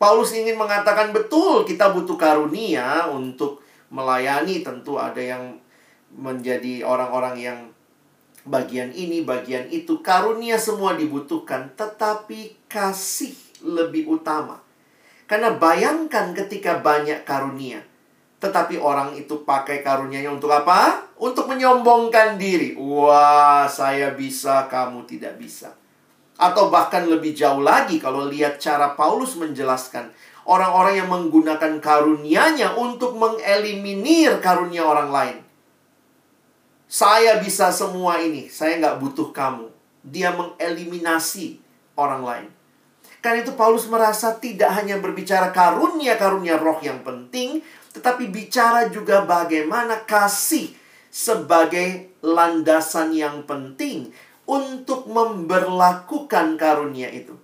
Paulus 0.00 0.32
ingin 0.32 0.56
mengatakan 0.56 1.12
betul 1.12 1.68
kita 1.68 1.92
butuh 1.92 2.16
karunia 2.16 3.08
untuk 3.12 3.60
melayani 3.92 4.64
tentu 4.64 4.96
ada 4.96 5.20
yang 5.20 5.60
menjadi 6.16 6.82
orang-orang 6.82 7.36
yang 7.36 7.58
bagian 8.48 8.90
ini, 8.96 9.20
bagian 9.20 9.68
itu. 9.68 10.00
Karunia 10.00 10.56
semua 10.56 10.96
dibutuhkan, 10.96 11.68
tetapi 11.76 12.56
kasih 12.66 13.36
lebih 13.60 14.08
utama. 14.08 14.64
Karena 15.28 15.54
bayangkan 15.54 16.32
ketika 16.34 16.80
banyak 16.80 17.22
karunia, 17.22 17.84
tetapi 18.40 18.80
orang 18.80 19.12
itu 19.20 19.44
pakai 19.44 19.84
karunianya 19.84 20.32
untuk 20.32 20.48
apa? 20.48 21.12
Untuk 21.20 21.44
menyombongkan 21.44 22.40
diri. 22.40 22.72
Wah, 22.72 23.68
saya 23.68 24.16
bisa, 24.16 24.64
kamu 24.64 25.04
tidak 25.04 25.36
bisa. 25.36 25.76
Atau 26.40 26.72
bahkan 26.72 27.04
lebih 27.04 27.36
jauh 27.36 27.60
lagi 27.60 28.00
kalau 28.00 28.24
lihat 28.24 28.56
cara 28.56 28.96
Paulus 28.96 29.36
menjelaskan. 29.36 30.08
Orang-orang 30.48 31.04
yang 31.04 31.12
menggunakan 31.12 31.84
karunianya 31.84 32.80
untuk 32.80 33.20
mengeliminir 33.20 34.40
karunia 34.40 34.88
orang 34.88 35.12
lain. 35.12 35.36
Saya 36.88 37.44
bisa 37.44 37.68
semua 37.70 38.24
ini, 38.24 38.48
saya 38.48 38.80
nggak 38.80 38.98
butuh 39.04 39.36
kamu. 39.36 39.68
Dia 40.00 40.32
mengeliminasi 40.32 41.60
orang 41.92 42.24
lain. 42.24 42.48
Karena 43.20 43.44
itu 43.44 43.52
Paulus 43.52 43.84
merasa 43.84 44.32
tidak 44.40 44.72
hanya 44.80 44.96
berbicara 44.96 45.52
karunia-karunia 45.52 46.56
roh 46.56 46.80
yang 46.80 47.04
penting, 47.04 47.60
tetapi 47.90 48.30
bicara 48.30 48.86
juga 48.86 49.26
bagaimana 49.26 50.06
kasih 50.06 50.70
sebagai 51.10 52.14
landasan 52.22 53.10
yang 53.10 53.42
penting 53.42 54.14
untuk 54.46 55.10
memberlakukan 55.10 56.54
karunia 56.54 57.10
itu. 57.10 57.34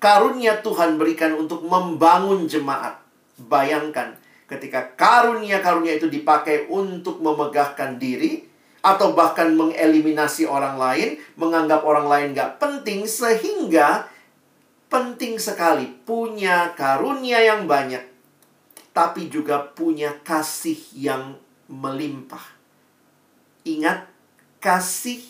Karunia 0.00 0.62
Tuhan 0.62 0.96
berikan 0.96 1.36
untuk 1.36 1.66
membangun 1.66 2.46
jemaat. 2.48 3.02
Bayangkan 3.36 4.16
ketika 4.48 4.94
karunia-karunia 4.96 5.98
itu 5.98 6.08
dipakai 6.08 6.70
untuk 6.70 7.20
memegahkan 7.20 8.00
diri 8.00 8.46
atau 8.80 9.12
bahkan 9.12 9.52
mengeliminasi 9.52 10.48
orang 10.48 10.80
lain, 10.80 11.20
menganggap 11.36 11.84
orang 11.84 12.08
lain 12.08 12.32
gak 12.32 12.56
penting 12.56 13.04
sehingga 13.04 14.08
penting 14.90 15.36
sekali 15.38 15.86
punya 16.02 16.72
karunia 16.74 17.38
yang 17.44 17.70
banyak 17.70 18.09
tapi 18.90 19.30
juga 19.30 19.62
punya 19.62 20.18
kasih 20.26 20.78
yang 20.94 21.38
melimpah. 21.70 22.42
Ingat, 23.62 24.10
kasih 24.58 25.22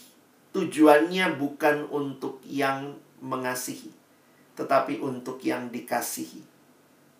tujuannya 0.57 1.37
bukan 1.37 1.87
untuk 1.93 2.41
yang 2.47 2.97
mengasihi, 3.21 3.93
tetapi 4.57 4.99
untuk 4.99 5.39
yang 5.45 5.69
dikasihi. 5.69 6.43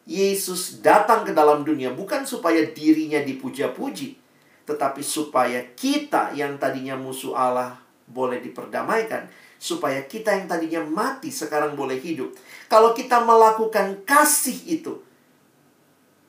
Yesus 0.09 0.81
datang 0.81 1.23
ke 1.23 1.31
dalam 1.37 1.63
dunia 1.63 1.93
bukan 1.93 2.25
supaya 2.25 2.67
dirinya 2.73 3.21
dipuja-puji, 3.21 4.17
tetapi 4.65 5.05
supaya 5.05 5.63
kita 5.77 6.35
yang 6.35 6.57
tadinya 6.57 6.97
musuh 6.97 7.37
Allah 7.37 7.79
boleh 8.11 8.43
diperdamaikan, 8.43 9.31
supaya 9.61 10.03
kita 10.09 10.35
yang 10.35 10.49
tadinya 10.51 10.83
mati 10.83 11.29
sekarang 11.31 11.77
boleh 11.79 12.01
hidup. 12.01 12.33
Kalau 12.67 12.97
kita 12.97 13.23
melakukan 13.23 14.03
kasih 14.03 14.57
itu, 14.67 14.99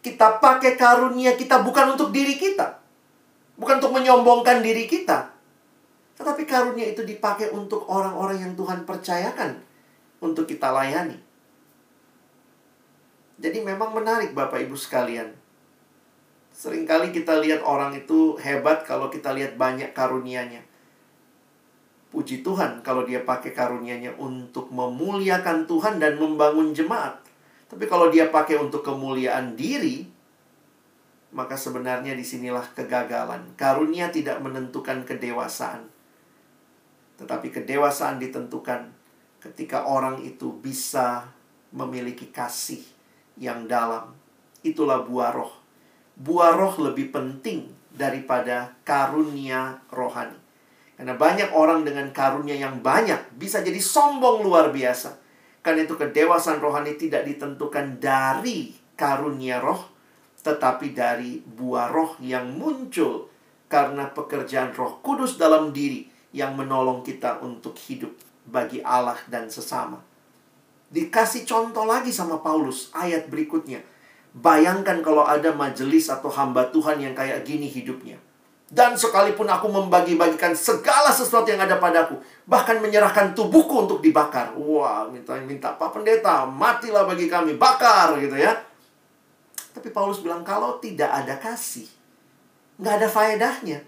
kita 0.02 0.42
pakai 0.42 0.74
karunia 0.76 1.38
kita 1.38 1.62
bukan 1.62 1.94
untuk 1.94 2.10
diri 2.10 2.36
kita. 2.36 2.82
Bukan 3.58 3.78
untuk 3.78 3.94
menyombongkan 3.94 4.66
diri 4.66 4.90
kita. 4.90 5.30
Tetapi 6.18 6.46
karunia 6.50 6.90
itu 6.90 7.06
dipakai 7.06 7.54
untuk 7.54 7.86
orang-orang 7.86 8.42
yang 8.42 8.54
Tuhan 8.58 8.86
percayakan 8.86 9.62
untuk 10.22 10.50
kita 10.50 10.74
layani. 10.74 11.18
Jadi 13.42 13.58
memang 13.66 13.94
menarik 13.94 14.38
Bapak 14.38 14.62
Ibu 14.62 14.78
sekalian. 14.78 15.34
Seringkali 16.54 17.10
kita 17.10 17.42
lihat 17.42 17.66
orang 17.66 17.98
itu 17.98 18.38
hebat 18.38 18.86
kalau 18.86 19.10
kita 19.10 19.34
lihat 19.34 19.58
banyak 19.58 19.98
karunianya. 19.98 20.62
Puji 22.14 22.46
Tuhan 22.46 22.86
kalau 22.86 23.08
dia 23.08 23.24
pakai 23.26 23.56
karunianya 23.56 24.14
untuk 24.22 24.70
memuliakan 24.70 25.66
Tuhan 25.66 25.98
dan 25.98 26.22
membangun 26.22 26.76
jemaat. 26.76 27.18
Tapi 27.72 27.88
kalau 27.88 28.12
dia 28.12 28.28
pakai 28.28 28.60
untuk 28.60 28.84
kemuliaan 28.84 29.56
diri, 29.56 30.04
maka 31.32 31.56
sebenarnya 31.56 32.12
di 32.12 32.26
sinilah 32.28 32.76
kegagalan. 32.76 33.56
Karunia 33.56 34.12
tidak 34.12 34.44
menentukan 34.44 35.08
kedewasaan. 35.08 35.88
Tetapi 37.16 37.48
kedewasaan 37.48 38.20
ditentukan 38.20 38.92
ketika 39.40 39.88
orang 39.88 40.20
itu 40.20 40.52
bisa 40.60 41.32
memiliki 41.72 42.28
kasih 42.28 42.84
yang 43.40 43.72
dalam. 43.72 44.12
Itulah 44.68 45.08
buah 45.08 45.32
roh. 45.32 45.56
Buah 46.20 46.60
roh 46.60 46.76
lebih 46.92 47.16
penting 47.16 47.72
daripada 47.96 48.76
karunia 48.84 49.80
rohani. 49.88 50.36
Karena 51.00 51.16
banyak 51.18 51.50
orang 51.56 51.88
dengan 51.88 52.12
karunia 52.12 52.54
yang 52.54 52.84
banyak 52.84 53.40
bisa 53.40 53.64
jadi 53.64 53.80
sombong 53.80 54.44
luar 54.46 54.70
biasa. 54.70 55.18
Karena 55.62 55.86
itu 55.86 55.94
kedewasaan 55.94 56.58
rohani 56.58 56.98
tidak 56.98 57.26
ditentukan 57.26 58.02
dari 58.02 58.74
karunia 58.98 59.62
roh, 59.62 59.90
tetapi 60.42 60.94
dari 60.94 61.38
buah 61.42 61.94
roh 61.94 62.18
yang 62.18 62.58
muncul 62.58 63.30
karena 63.70 64.10
pekerjaan 64.10 64.74
roh 64.74 65.00
kudus 65.06 65.38
dalam 65.38 65.70
diri 65.70 66.10
yang 66.34 66.58
menolong 66.58 67.06
kita 67.06 67.40
untuk 67.46 67.78
hidup 67.78 68.12
bagi 68.50 68.82
Allah 68.82 69.22
dan 69.30 69.54
sesama. 69.54 70.02
Dikasih 70.92 71.48
contoh 71.48 71.86
lagi 71.88 72.10
sama 72.10 72.42
Paulus 72.42 72.92
ayat 72.92 73.30
berikutnya. 73.30 73.86
Bayangkan 74.36 75.00
kalau 75.06 75.24
ada 75.24 75.54
majelis 75.54 76.10
atau 76.10 76.32
hamba 76.34 76.68
Tuhan 76.74 77.00
yang 77.04 77.14
kayak 77.16 77.44
gini 77.44 77.68
hidupnya 77.68 78.20
dan 78.72 78.96
sekalipun 78.96 79.52
aku 79.52 79.68
membagi-bagikan 79.68 80.56
segala 80.56 81.12
sesuatu 81.12 81.44
yang 81.52 81.60
ada 81.60 81.76
padaku, 81.76 82.16
bahkan 82.48 82.80
menyerahkan 82.80 83.36
tubuhku 83.36 83.84
untuk 83.84 84.00
dibakar. 84.00 84.56
Wah, 84.56 85.12
minta 85.12 85.36
minta 85.44 85.76
Pak 85.76 85.92
Pendeta, 85.92 86.48
matilah 86.48 87.04
bagi 87.04 87.28
kami, 87.28 87.60
bakar 87.60 88.16
gitu 88.24 88.40
ya. 88.40 88.56
Tapi 89.76 89.92
Paulus 89.92 90.24
bilang 90.24 90.48
kalau 90.48 90.80
tidak 90.80 91.12
ada 91.12 91.36
kasih, 91.36 91.84
nggak 92.80 92.96
ada 92.96 93.08
faedahnya. 93.12 93.80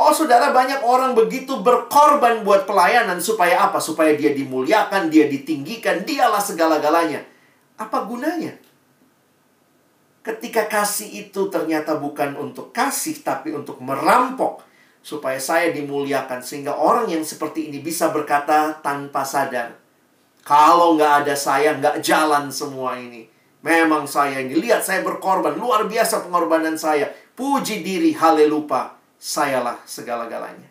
Oh 0.00 0.16
saudara 0.16 0.48
banyak 0.48 0.80
orang 0.80 1.12
begitu 1.12 1.60
berkorban 1.60 2.40
buat 2.40 2.64
pelayanan 2.64 3.20
supaya 3.20 3.68
apa? 3.68 3.84
Supaya 3.84 4.16
dia 4.16 4.32
dimuliakan, 4.32 5.12
dia 5.12 5.28
ditinggikan, 5.28 6.08
dialah 6.08 6.40
segala-galanya. 6.40 7.20
Apa 7.76 8.08
gunanya? 8.08 8.56
Ketika 10.20 10.68
kasih 10.68 11.28
itu 11.28 11.48
ternyata 11.48 11.96
bukan 11.96 12.36
untuk 12.36 12.76
kasih, 12.76 13.24
tapi 13.24 13.56
untuk 13.56 13.80
merampok, 13.80 14.60
supaya 15.00 15.40
saya 15.40 15.72
dimuliakan, 15.72 16.44
sehingga 16.44 16.76
orang 16.76 17.08
yang 17.08 17.24
seperti 17.24 17.72
ini 17.72 17.80
bisa 17.80 18.12
berkata 18.12 18.76
tanpa 18.84 19.24
sadar, 19.24 19.80
"Kalau 20.44 20.92
nggak 21.00 21.24
ada 21.24 21.32
saya, 21.32 21.72
nggak 21.72 22.04
jalan 22.04 22.52
semua 22.52 23.00
ini." 23.00 23.32
Memang 23.64 24.04
saya 24.08 24.40
ini, 24.44 24.56
lihat 24.56 24.84
saya 24.84 25.04
berkorban, 25.04 25.56
luar 25.56 25.84
biasa 25.84 26.24
pengorbanan 26.24 26.76
saya. 26.76 27.12
Puji 27.36 27.80
diri, 27.80 28.12
haleluya, 28.16 28.96
sayalah 29.20 29.80
segala-galanya. 29.84 30.68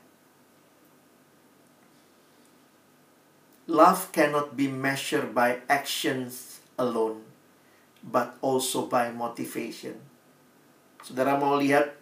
Love 3.69 4.09
cannot 4.09 4.57
be 4.57 4.65
measured 4.65 5.37
by 5.37 5.61
actions 5.69 6.57
alone 6.81 7.28
but 8.03 8.39
also 8.39 8.87
by 8.87 9.11
motivation. 9.11 9.95
Saudara 11.03 11.39
mau 11.39 11.55
lihat 11.55 11.95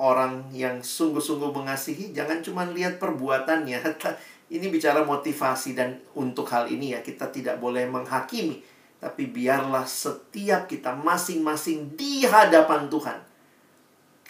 orang 0.00 0.48
yang 0.50 0.80
sungguh-sungguh 0.80 1.52
mengasihi, 1.52 2.10
jangan 2.16 2.40
cuma 2.40 2.66
lihat 2.66 2.96
perbuatannya. 2.96 3.78
Ini 4.54 4.66
bicara 4.66 5.06
motivasi 5.06 5.78
dan 5.78 6.02
untuk 6.18 6.50
hal 6.50 6.66
ini 6.66 6.90
ya 6.90 7.06
kita 7.06 7.30
tidak 7.30 7.62
boleh 7.62 7.86
menghakimi. 7.86 8.58
Tapi 8.98 9.30
biarlah 9.30 9.86
setiap 9.86 10.66
kita 10.66 10.90
masing-masing 10.90 11.94
di 11.94 12.26
hadapan 12.26 12.90
Tuhan. 12.90 13.30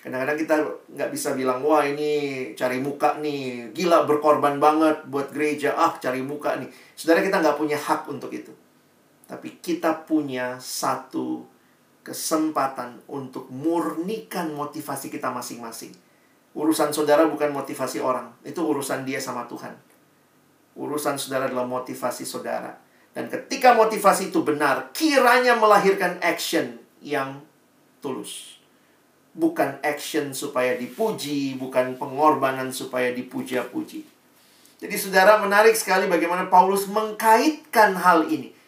Kadang-kadang 0.00 0.36
kita 0.36 0.54
nggak 0.92 1.10
bisa 1.12 1.32
bilang, 1.32 1.64
wah 1.64 1.84
ini 1.88 2.52
cari 2.52 2.84
muka 2.84 3.16
nih, 3.16 3.72
gila 3.72 4.04
berkorban 4.04 4.60
banget 4.60 5.08
buat 5.08 5.32
gereja, 5.32 5.72
ah 5.72 5.96
cari 5.96 6.20
muka 6.20 6.60
nih. 6.60 6.68
Saudara 6.92 7.24
kita 7.24 7.40
nggak 7.40 7.56
punya 7.56 7.80
hak 7.80 8.04
untuk 8.08 8.28
itu. 8.28 8.52
Tapi 9.30 9.62
kita 9.62 10.10
punya 10.10 10.58
satu 10.58 11.46
kesempatan 12.02 12.98
untuk 13.06 13.46
murnikan 13.46 14.50
motivasi 14.50 15.06
kita 15.06 15.30
masing-masing. 15.30 15.94
Urusan 16.50 16.90
saudara 16.90 17.30
bukan 17.30 17.54
motivasi 17.54 18.02
orang, 18.02 18.34
itu 18.42 18.58
urusan 18.58 19.06
dia 19.06 19.22
sama 19.22 19.46
Tuhan. 19.46 19.70
Urusan 20.74 21.14
saudara 21.14 21.46
adalah 21.46 21.62
motivasi 21.62 22.26
saudara. 22.26 22.74
Dan 23.14 23.30
ketika 23.30 23.78
motivasi 23.78 24.34
itu 24.34 24.42
benar, 24.42 24.90
kiranya 24.90 25.54
melahirkan 25.54 26.18
action 26.18 26.82
yang 26.98 27.38
tulus. 28.02 28.58
Bukan 29.30 29.78
action 29.86 30.34
supaya 30.34 30.74
dipuji, 30.74 31.54
bukan 31.54 31.94
pengorbanan 31.94 32.74
supaya 32.74 33.14
dipuja-puji. 33.14 34.02
Jadi 34.82 34.94
saudara 34.98 35.38
menarik 35.38 35.78
sekali 35.78 36.10
bagaimana 36.10 36.50
Paulus 36.50 36.90
mengkaitkan 36.90 37.94
hal 37.94 38.26
ini 38.26 38.58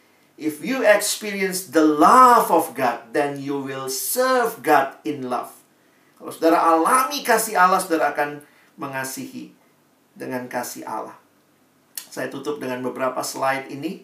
If 0.43 0.59
you 0.59 0.83
experience 0.83 1.71
the 1.71 1.87
love 1.87 2.51
of 2.51 2.75
God, 2.75 3.15
then 3.15 3.39
you 3.39 3.63
will 3.63 3.87
serve 3.87 4.59
God 4.67 4.99
in 5.07 5.31
love. 5.31 5.55
Kalau 6.19 6.35
saudara 6.35 6.59
alami 6.59 7.23
kasih 7.23 7.55
Allah, 7.55 7.79
saudara 7.79 8.11
akan 8.11 8.43
mengasihi 8.75 9.55
dengan 10.19 10.51
kasih 10.51 10.83
Allah. 10.83 11.15
Saya 11.95 12.27
tutup 12.27 12.59
dengan 12.59 12.83
beberapa 12.83 13.23
slide 13.23 13.71
ini. 13.71 14.03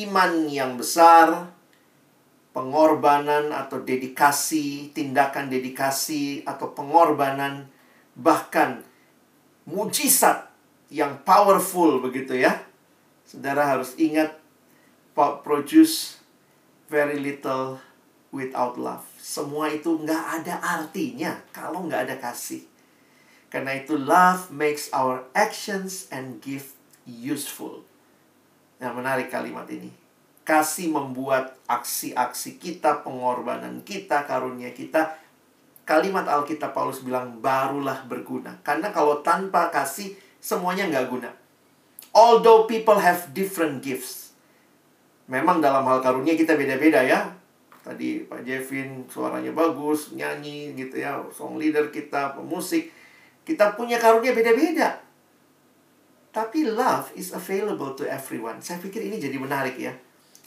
Iman 0.00 0.48
yang 0.48 0.80
besar, 0.80 1.52
pengorbanan 2.56 3.52
atau 3.52 3.84
dedikasi, 3.84 4.88
tindakan 4.96 5.52
dedikasi 5.52 6.48
atau 6.48 6.72
pengorbanan, 6.72 7.68
bahkan 8.16 8.80
mujizat 9.68 10.48
yang 10.88 11.20
powerful 11.28 12.00
begitu 12.00 12.40
ya. 12.40 12.64
Saudara 13.28 13.68
harus 13.68 13.92
ingat 14.00 14.39
produce 15.14 16.20
very 16.90 17.18
little 17.18 17.78
without 18.34 18.78
love. 18.78 19.06
Semua 19.18 19.70
itu 19.70 19.94
nggak 20.00 20.24
ada 20.42 20.54
artinya 20.62 21.38
kalau 21.54 21.86
nggak 21.86 22.10
ada 22.10 22.16
kasih. 22.18 22.66
Karena 23.50 23.74
itu 23.74 23.98
love 23.98 24.54
makes 24.54 24.86
our 24.94 25.26
actions 25.34 26.06
and 26.14 26.38
gift 26.38 26.78
useful. 27.02 27.82
Nah, 28.78 28.94
menarik 28.94 29.28
kalimat 29.28 29.66
ini. 29.68 29.90
Kasih 30.46 30.90
membuat 30.90 31.58
aksi-aksi 31.66 32.62
kita, 32.62 33.02
pengorbanan 33.02 33.82
kita, 33.82 34.24
karunia 34.24 34.70
kita. 34.70 35.18
Kalimat 35.82 36.30
Alkitab 36.30 36.70
Paulus 36.70 37.02
bilang 37.02 37.42
barulah 37.42 38.06
berguna. 38.06 38.54
Karena 38.62 38.94
kalau 38.94 39.18
tanpa 39.26 39.66
kasih, 39.74 40.14
semuanya 40.38 40.86
nggak 40.86 41.06
guna. 41.10 41.30
Although 42.14 42.70
people 42.70 42.98
have 43.02 43.34
different 43.34 43.82
gifts, 43.82 44.29
memang 45.30 45.62
dalam 45.62 45.86
hal 45.86 46.02
karunia 46.02 46.34
kita 46.34 46.58
beda-beda 46.58 47.00
ya. 47.06 47.30
Tadi 47.80 48.26
Pak 48.28 48.44
Jevin 48.44 49.08
suaranya 49.08 49.54
bagus, 49.56 50.12
nyanyi 50.12 50.76
gitu 50.76 51.00
ya, 51.00 51.16
song 51.32 51.56
leader 51.56 51.88
kita, 51.88 52.36
pemusik. 52.36 52.92
Kita 53.46 53.72
punya 53.78 53.96
karunia 53.96 54.36
beda-beda. 54.36 55.00
Tapi 56.30 56.68
love 56.68 57.10
is 57.16 57.32
available 57.32 57.96
to 57.96 58.04
everyone. 58.04 58.60
Saya 58.60 58.78
pikir 58.82 59.00
ini 59.00 59.16
jadi 59.16 59.34
menarik 59.40 59.80
ya. 59.80 59.96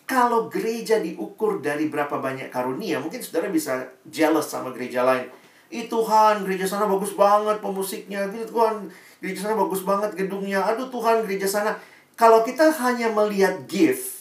Kalau 0.04 0.52
gereja 0.52 1.00
diukur 1.00 1.64
dari 1.64 1.88
berapa 1.88 2.20
banyak 2.20 2.52
karunia, 2.52 3.00
mungkin 3.00 3.24
saudara 3.24 3.50
bisa 3.50 3.88
jealous 4.08 4.52
sama 4.52 4.70
gereja 4.76 5.02
lain. 5.02 5.26
Ih 5.74 5.90
Tuhan, 5.90 6.46
gereja 6.46 6.70
sana 6.70 6.86
bagus 6.86 7.18
banget 7.18 7.58
pemusiknya. 7.64 8.30
Gitu 8.30 8.46
Tuhan, 8.46 8.94
gereja 9.24 9.50
sana 9.50 9.58
bagus 9.58 9.82
banget 9.82 10.14
gedungnya. 10.14 10.62
Aduh 10.62 10.92
Tuhan, 10.92 11.26
gereja 11.26 11.50
sana. 11.50 11.74
Kalau 12.14 12.46
kita 12.46 12.70
hanya 12.70 13.10
melihat 13.10 13.66
gift, 13.66 14.13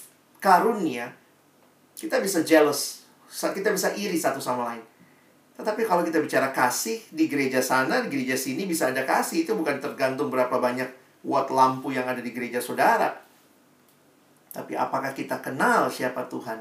karunia, 0.43 1.15
kita 1.95 2.19
bisa 2.19 2.43
jealous. 2.43 3.07
Kita 3.31 3.71
bisa 3.71 3.95
iri 3.95 4.19
satu 4.19 4.43
sama 4.43 4.75
lain. 4.75 4.85
Tetapi 5.57 5.87
kalau 5.87 6.03
kita 6.03 6.19
bicara 6.19 6.51
kasih, 6.51 6.99
di 7.15 7.31
gereja 7.31 7.63
sana, 7.63 8.03
di 8.05 8.11
gereja 8.11 8.35
sini 8.37 8.67
bisa 8.67 8.91
ada 8.91 9.07
kasih. 9.07 9.47
Itu 9.47 9.55
bukan 9.55 9.79
tergantung 9.79 10.29
berapa 10.29 10.53
banyak 10.59 10.91
watt 11.23 11.49
lampu 11.49 11.95
yang 11.95 12.05
ada 12.05 12.19
di 12.19 12.35
gereja 12.35 12.59
saudara. 12.59 13.15
Tapi 14.53 14.77
apakah 14.77 15.17
kita 15.17 15.41
kenal 15.41 15.89
siapa 15.89 16.29
Tuhan? 16.29 16.61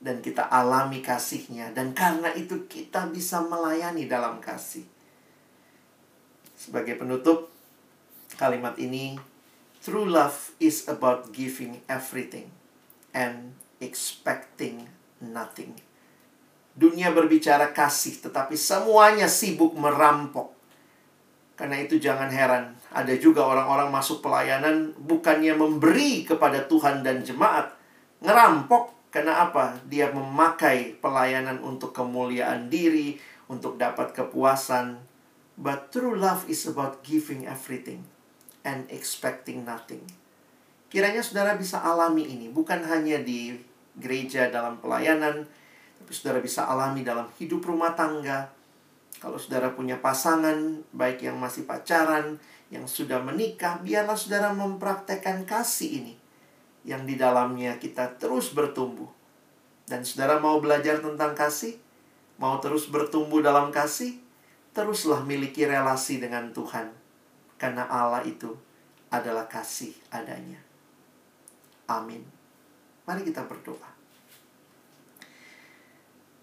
Dan 0.00 0.22
kita 0.24 0.48
alami 0.48 1.02
kasihnya. 1.04 1.74
Dan 1.76 1.92
karena 1.92 2.32
itu 2.32 2.64
kita 2.70 3.10
bisa 3.10 3.42
melayani 3.42 4.08
dalam 4.08 4.40
kasih. 4.40 4.86
Sebagai 6.56 6.96
penutup, 6.96 7.52
kalimat 8.40 8.78
ini, 8.80 9.18
True 9.76 10.08
love 10.08 10.56
is 10.58 10.88
about 10.88 11.30
giving 11.36 11.84
everything 11.86 12.55
and 13.16 13.56
expecting 13.80 14.84
nothing. 15.24 15.72
Dunia 16.76 17.08
berbicara 17.08 17.72
kasih, 17.72 18.20
tetapi 18.20 18.52
semuanya 18.52 19.24
sibuk 19.32 19.72
merampok. 19.72 20.52
Karena 21.56 21.80
itu 21.80 21.96
jangan 21.96 22.28
heran, 22.28 22.76
ada 22.92 23.16
juga 23.16 23.40
orang-orang 23.48 23.88
masuk 23.88 24.20
pelayanan 24.20 24.92
bukannya 25.00 25.56
memberi 25.56 26.28
kepada 26.28 26.68
Tuhan 26.68 27.00
dan 27.00 27.24
jemaat, 27.24 27.72
ngerampok. 28.20 28.92
Karena 29.08 29.48
apa? 29.48 29.80
Dia 29.88 30.12
memakai 30.12 31.00
pelayanan 31.00 31.64
untuk 31.64 31.96
kemuliaan 31.96 32.68
diri, 32.68 33.16
untuk 33.48 33.80
dapat 33.80 34.12
kepuasan. 34.12 35.00
But 35.56 35.88
true 35.88 36.12
love 36.12 36.44
is 36.52 36.68
about 36.68 37.00
giving 37.00 37.48
everything 37.48 38.04
and 38.60 38.84
expecting 38.92 39.64
nothing. 39.64 40.04
Kiranya 40.86 41.18
saudara 41.18 41.58
bisa 41.58 41.82
alami 41.82 42.30
ini, 42.30 42.46
bukan 42.46 42.78
hanya 42.86 43.18
di 43.18 43.58
gereja 43.98 44.46
dalam 44.52 44.78
pelayanan, 44.78 45.42
tapi 45.98 46.10
saudara 46.14 46.38
bisa 46.38 46.68
alami 46.68 47.02
dalam 47.02 47.26
hidup 47.42 47.64
rumah 47.66 47.96
tangga. 47.98 48.54
Kalau 49.18 49.40
saudara 49.40 49.72
punya 49.74 49.98
pasangan, 49.98 50.84
baik 50.92 51.24
yang 51.24 51.40
masih 51.40 51.66
pacaran, 51.66 52.38
yang 52.70 52.84
sudah 52.86 53.18
menikah, 53.18 53.80
biarlah 53.80 54.14
saudara 54.14 54.52
mempraktekkan 54.52 55.48
kasih 55.48 56.04
ini. 56.04 56.14
Yang 56.86 57.02
di 57.10 57.14
dalamnya 57.18 57.80
kita 57.82 58.14
terus 58.20 58.54
bertumbuh. 58.54 59.10
Dan 59.86 60.06
saudara 60.06 60.38
mau 60.38 60.62
belajar 60.62 61.02
tentang 61.02 61.34
kasih? 61.34 61.78
Mau 62.36 62.60
terus 62.62 62.86
bertumbuh 62.86 63.42
dalam 63.42 63.72
kasih? 63.74 64.18
Teruslah 64.76 65.24
miliki 65.24 65.64
relasi 65.64 66.20
dengan 66.20 66.52
Tuhan. 66.52 66.92
Karena 67.56 67.88
Allah 67.88 68.22
itu 68.28 68.52
adalah 69.08 69.48
kasih 69.48 69.96
adanya. 70.12 70.65
Amin. 71.86 72.22
Mari 73.06 73.22
kita 73.22 73.46
berdoa. 73.46 73.96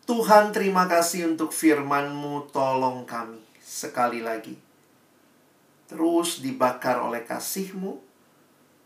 Tuhan 0.03 0.51
terima 0.51 0.83
kasih 0.87 1.31
untuk 1.31 1.55
firman-Mu 1.55 2.51
tolong 2.51 3.07
kami 3.07 3.39
sekali 3.63 4.19
lagi. 4.19 4.55
Terus 5.87 6.43
dibakar 6.43 6.99
oleh 6.99 7.23
kasih-Mu 7.23 7.93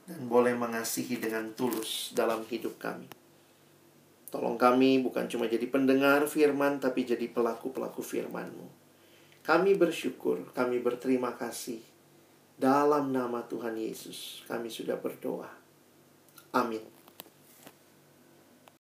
dan 0.06 0.22
boleh 0.30 0.54
mengasihi 0.54 1.18
dengan 1.18 1.54
tulus 1.58 2.14
dalam 2.14 2.46
hidup 2.46 2.78
kami. 2.78 3.10
Tolong 4.30 4.62
kami 4.62 5.02
bukan 5.02 5.26
cuma 5.26 5.50
jadi 5.50 5.66
pendengar 5.66 6.30
firman 6.30 6.78
tapi 6.78 7.08
jadi 7.08 7.26
pelaku-pelaku 7.32 8.06
firman-Mu. 8.06 8.68
Kami 9.42 9.74
bersyukur, 9.74 10.52
kami 10.52 10.84
berterima 10.84 11.34
kasih. 11.34 11.80
Dalam 12.58 13.14
nama 13.14 13.46
Tuhan 13.46 13.74
Yesus 13.78 14.44
kami 14.46 14.70
sudah 14.70 14.98
berdoa. 14.98 15.67
Amin. 16.58 16.97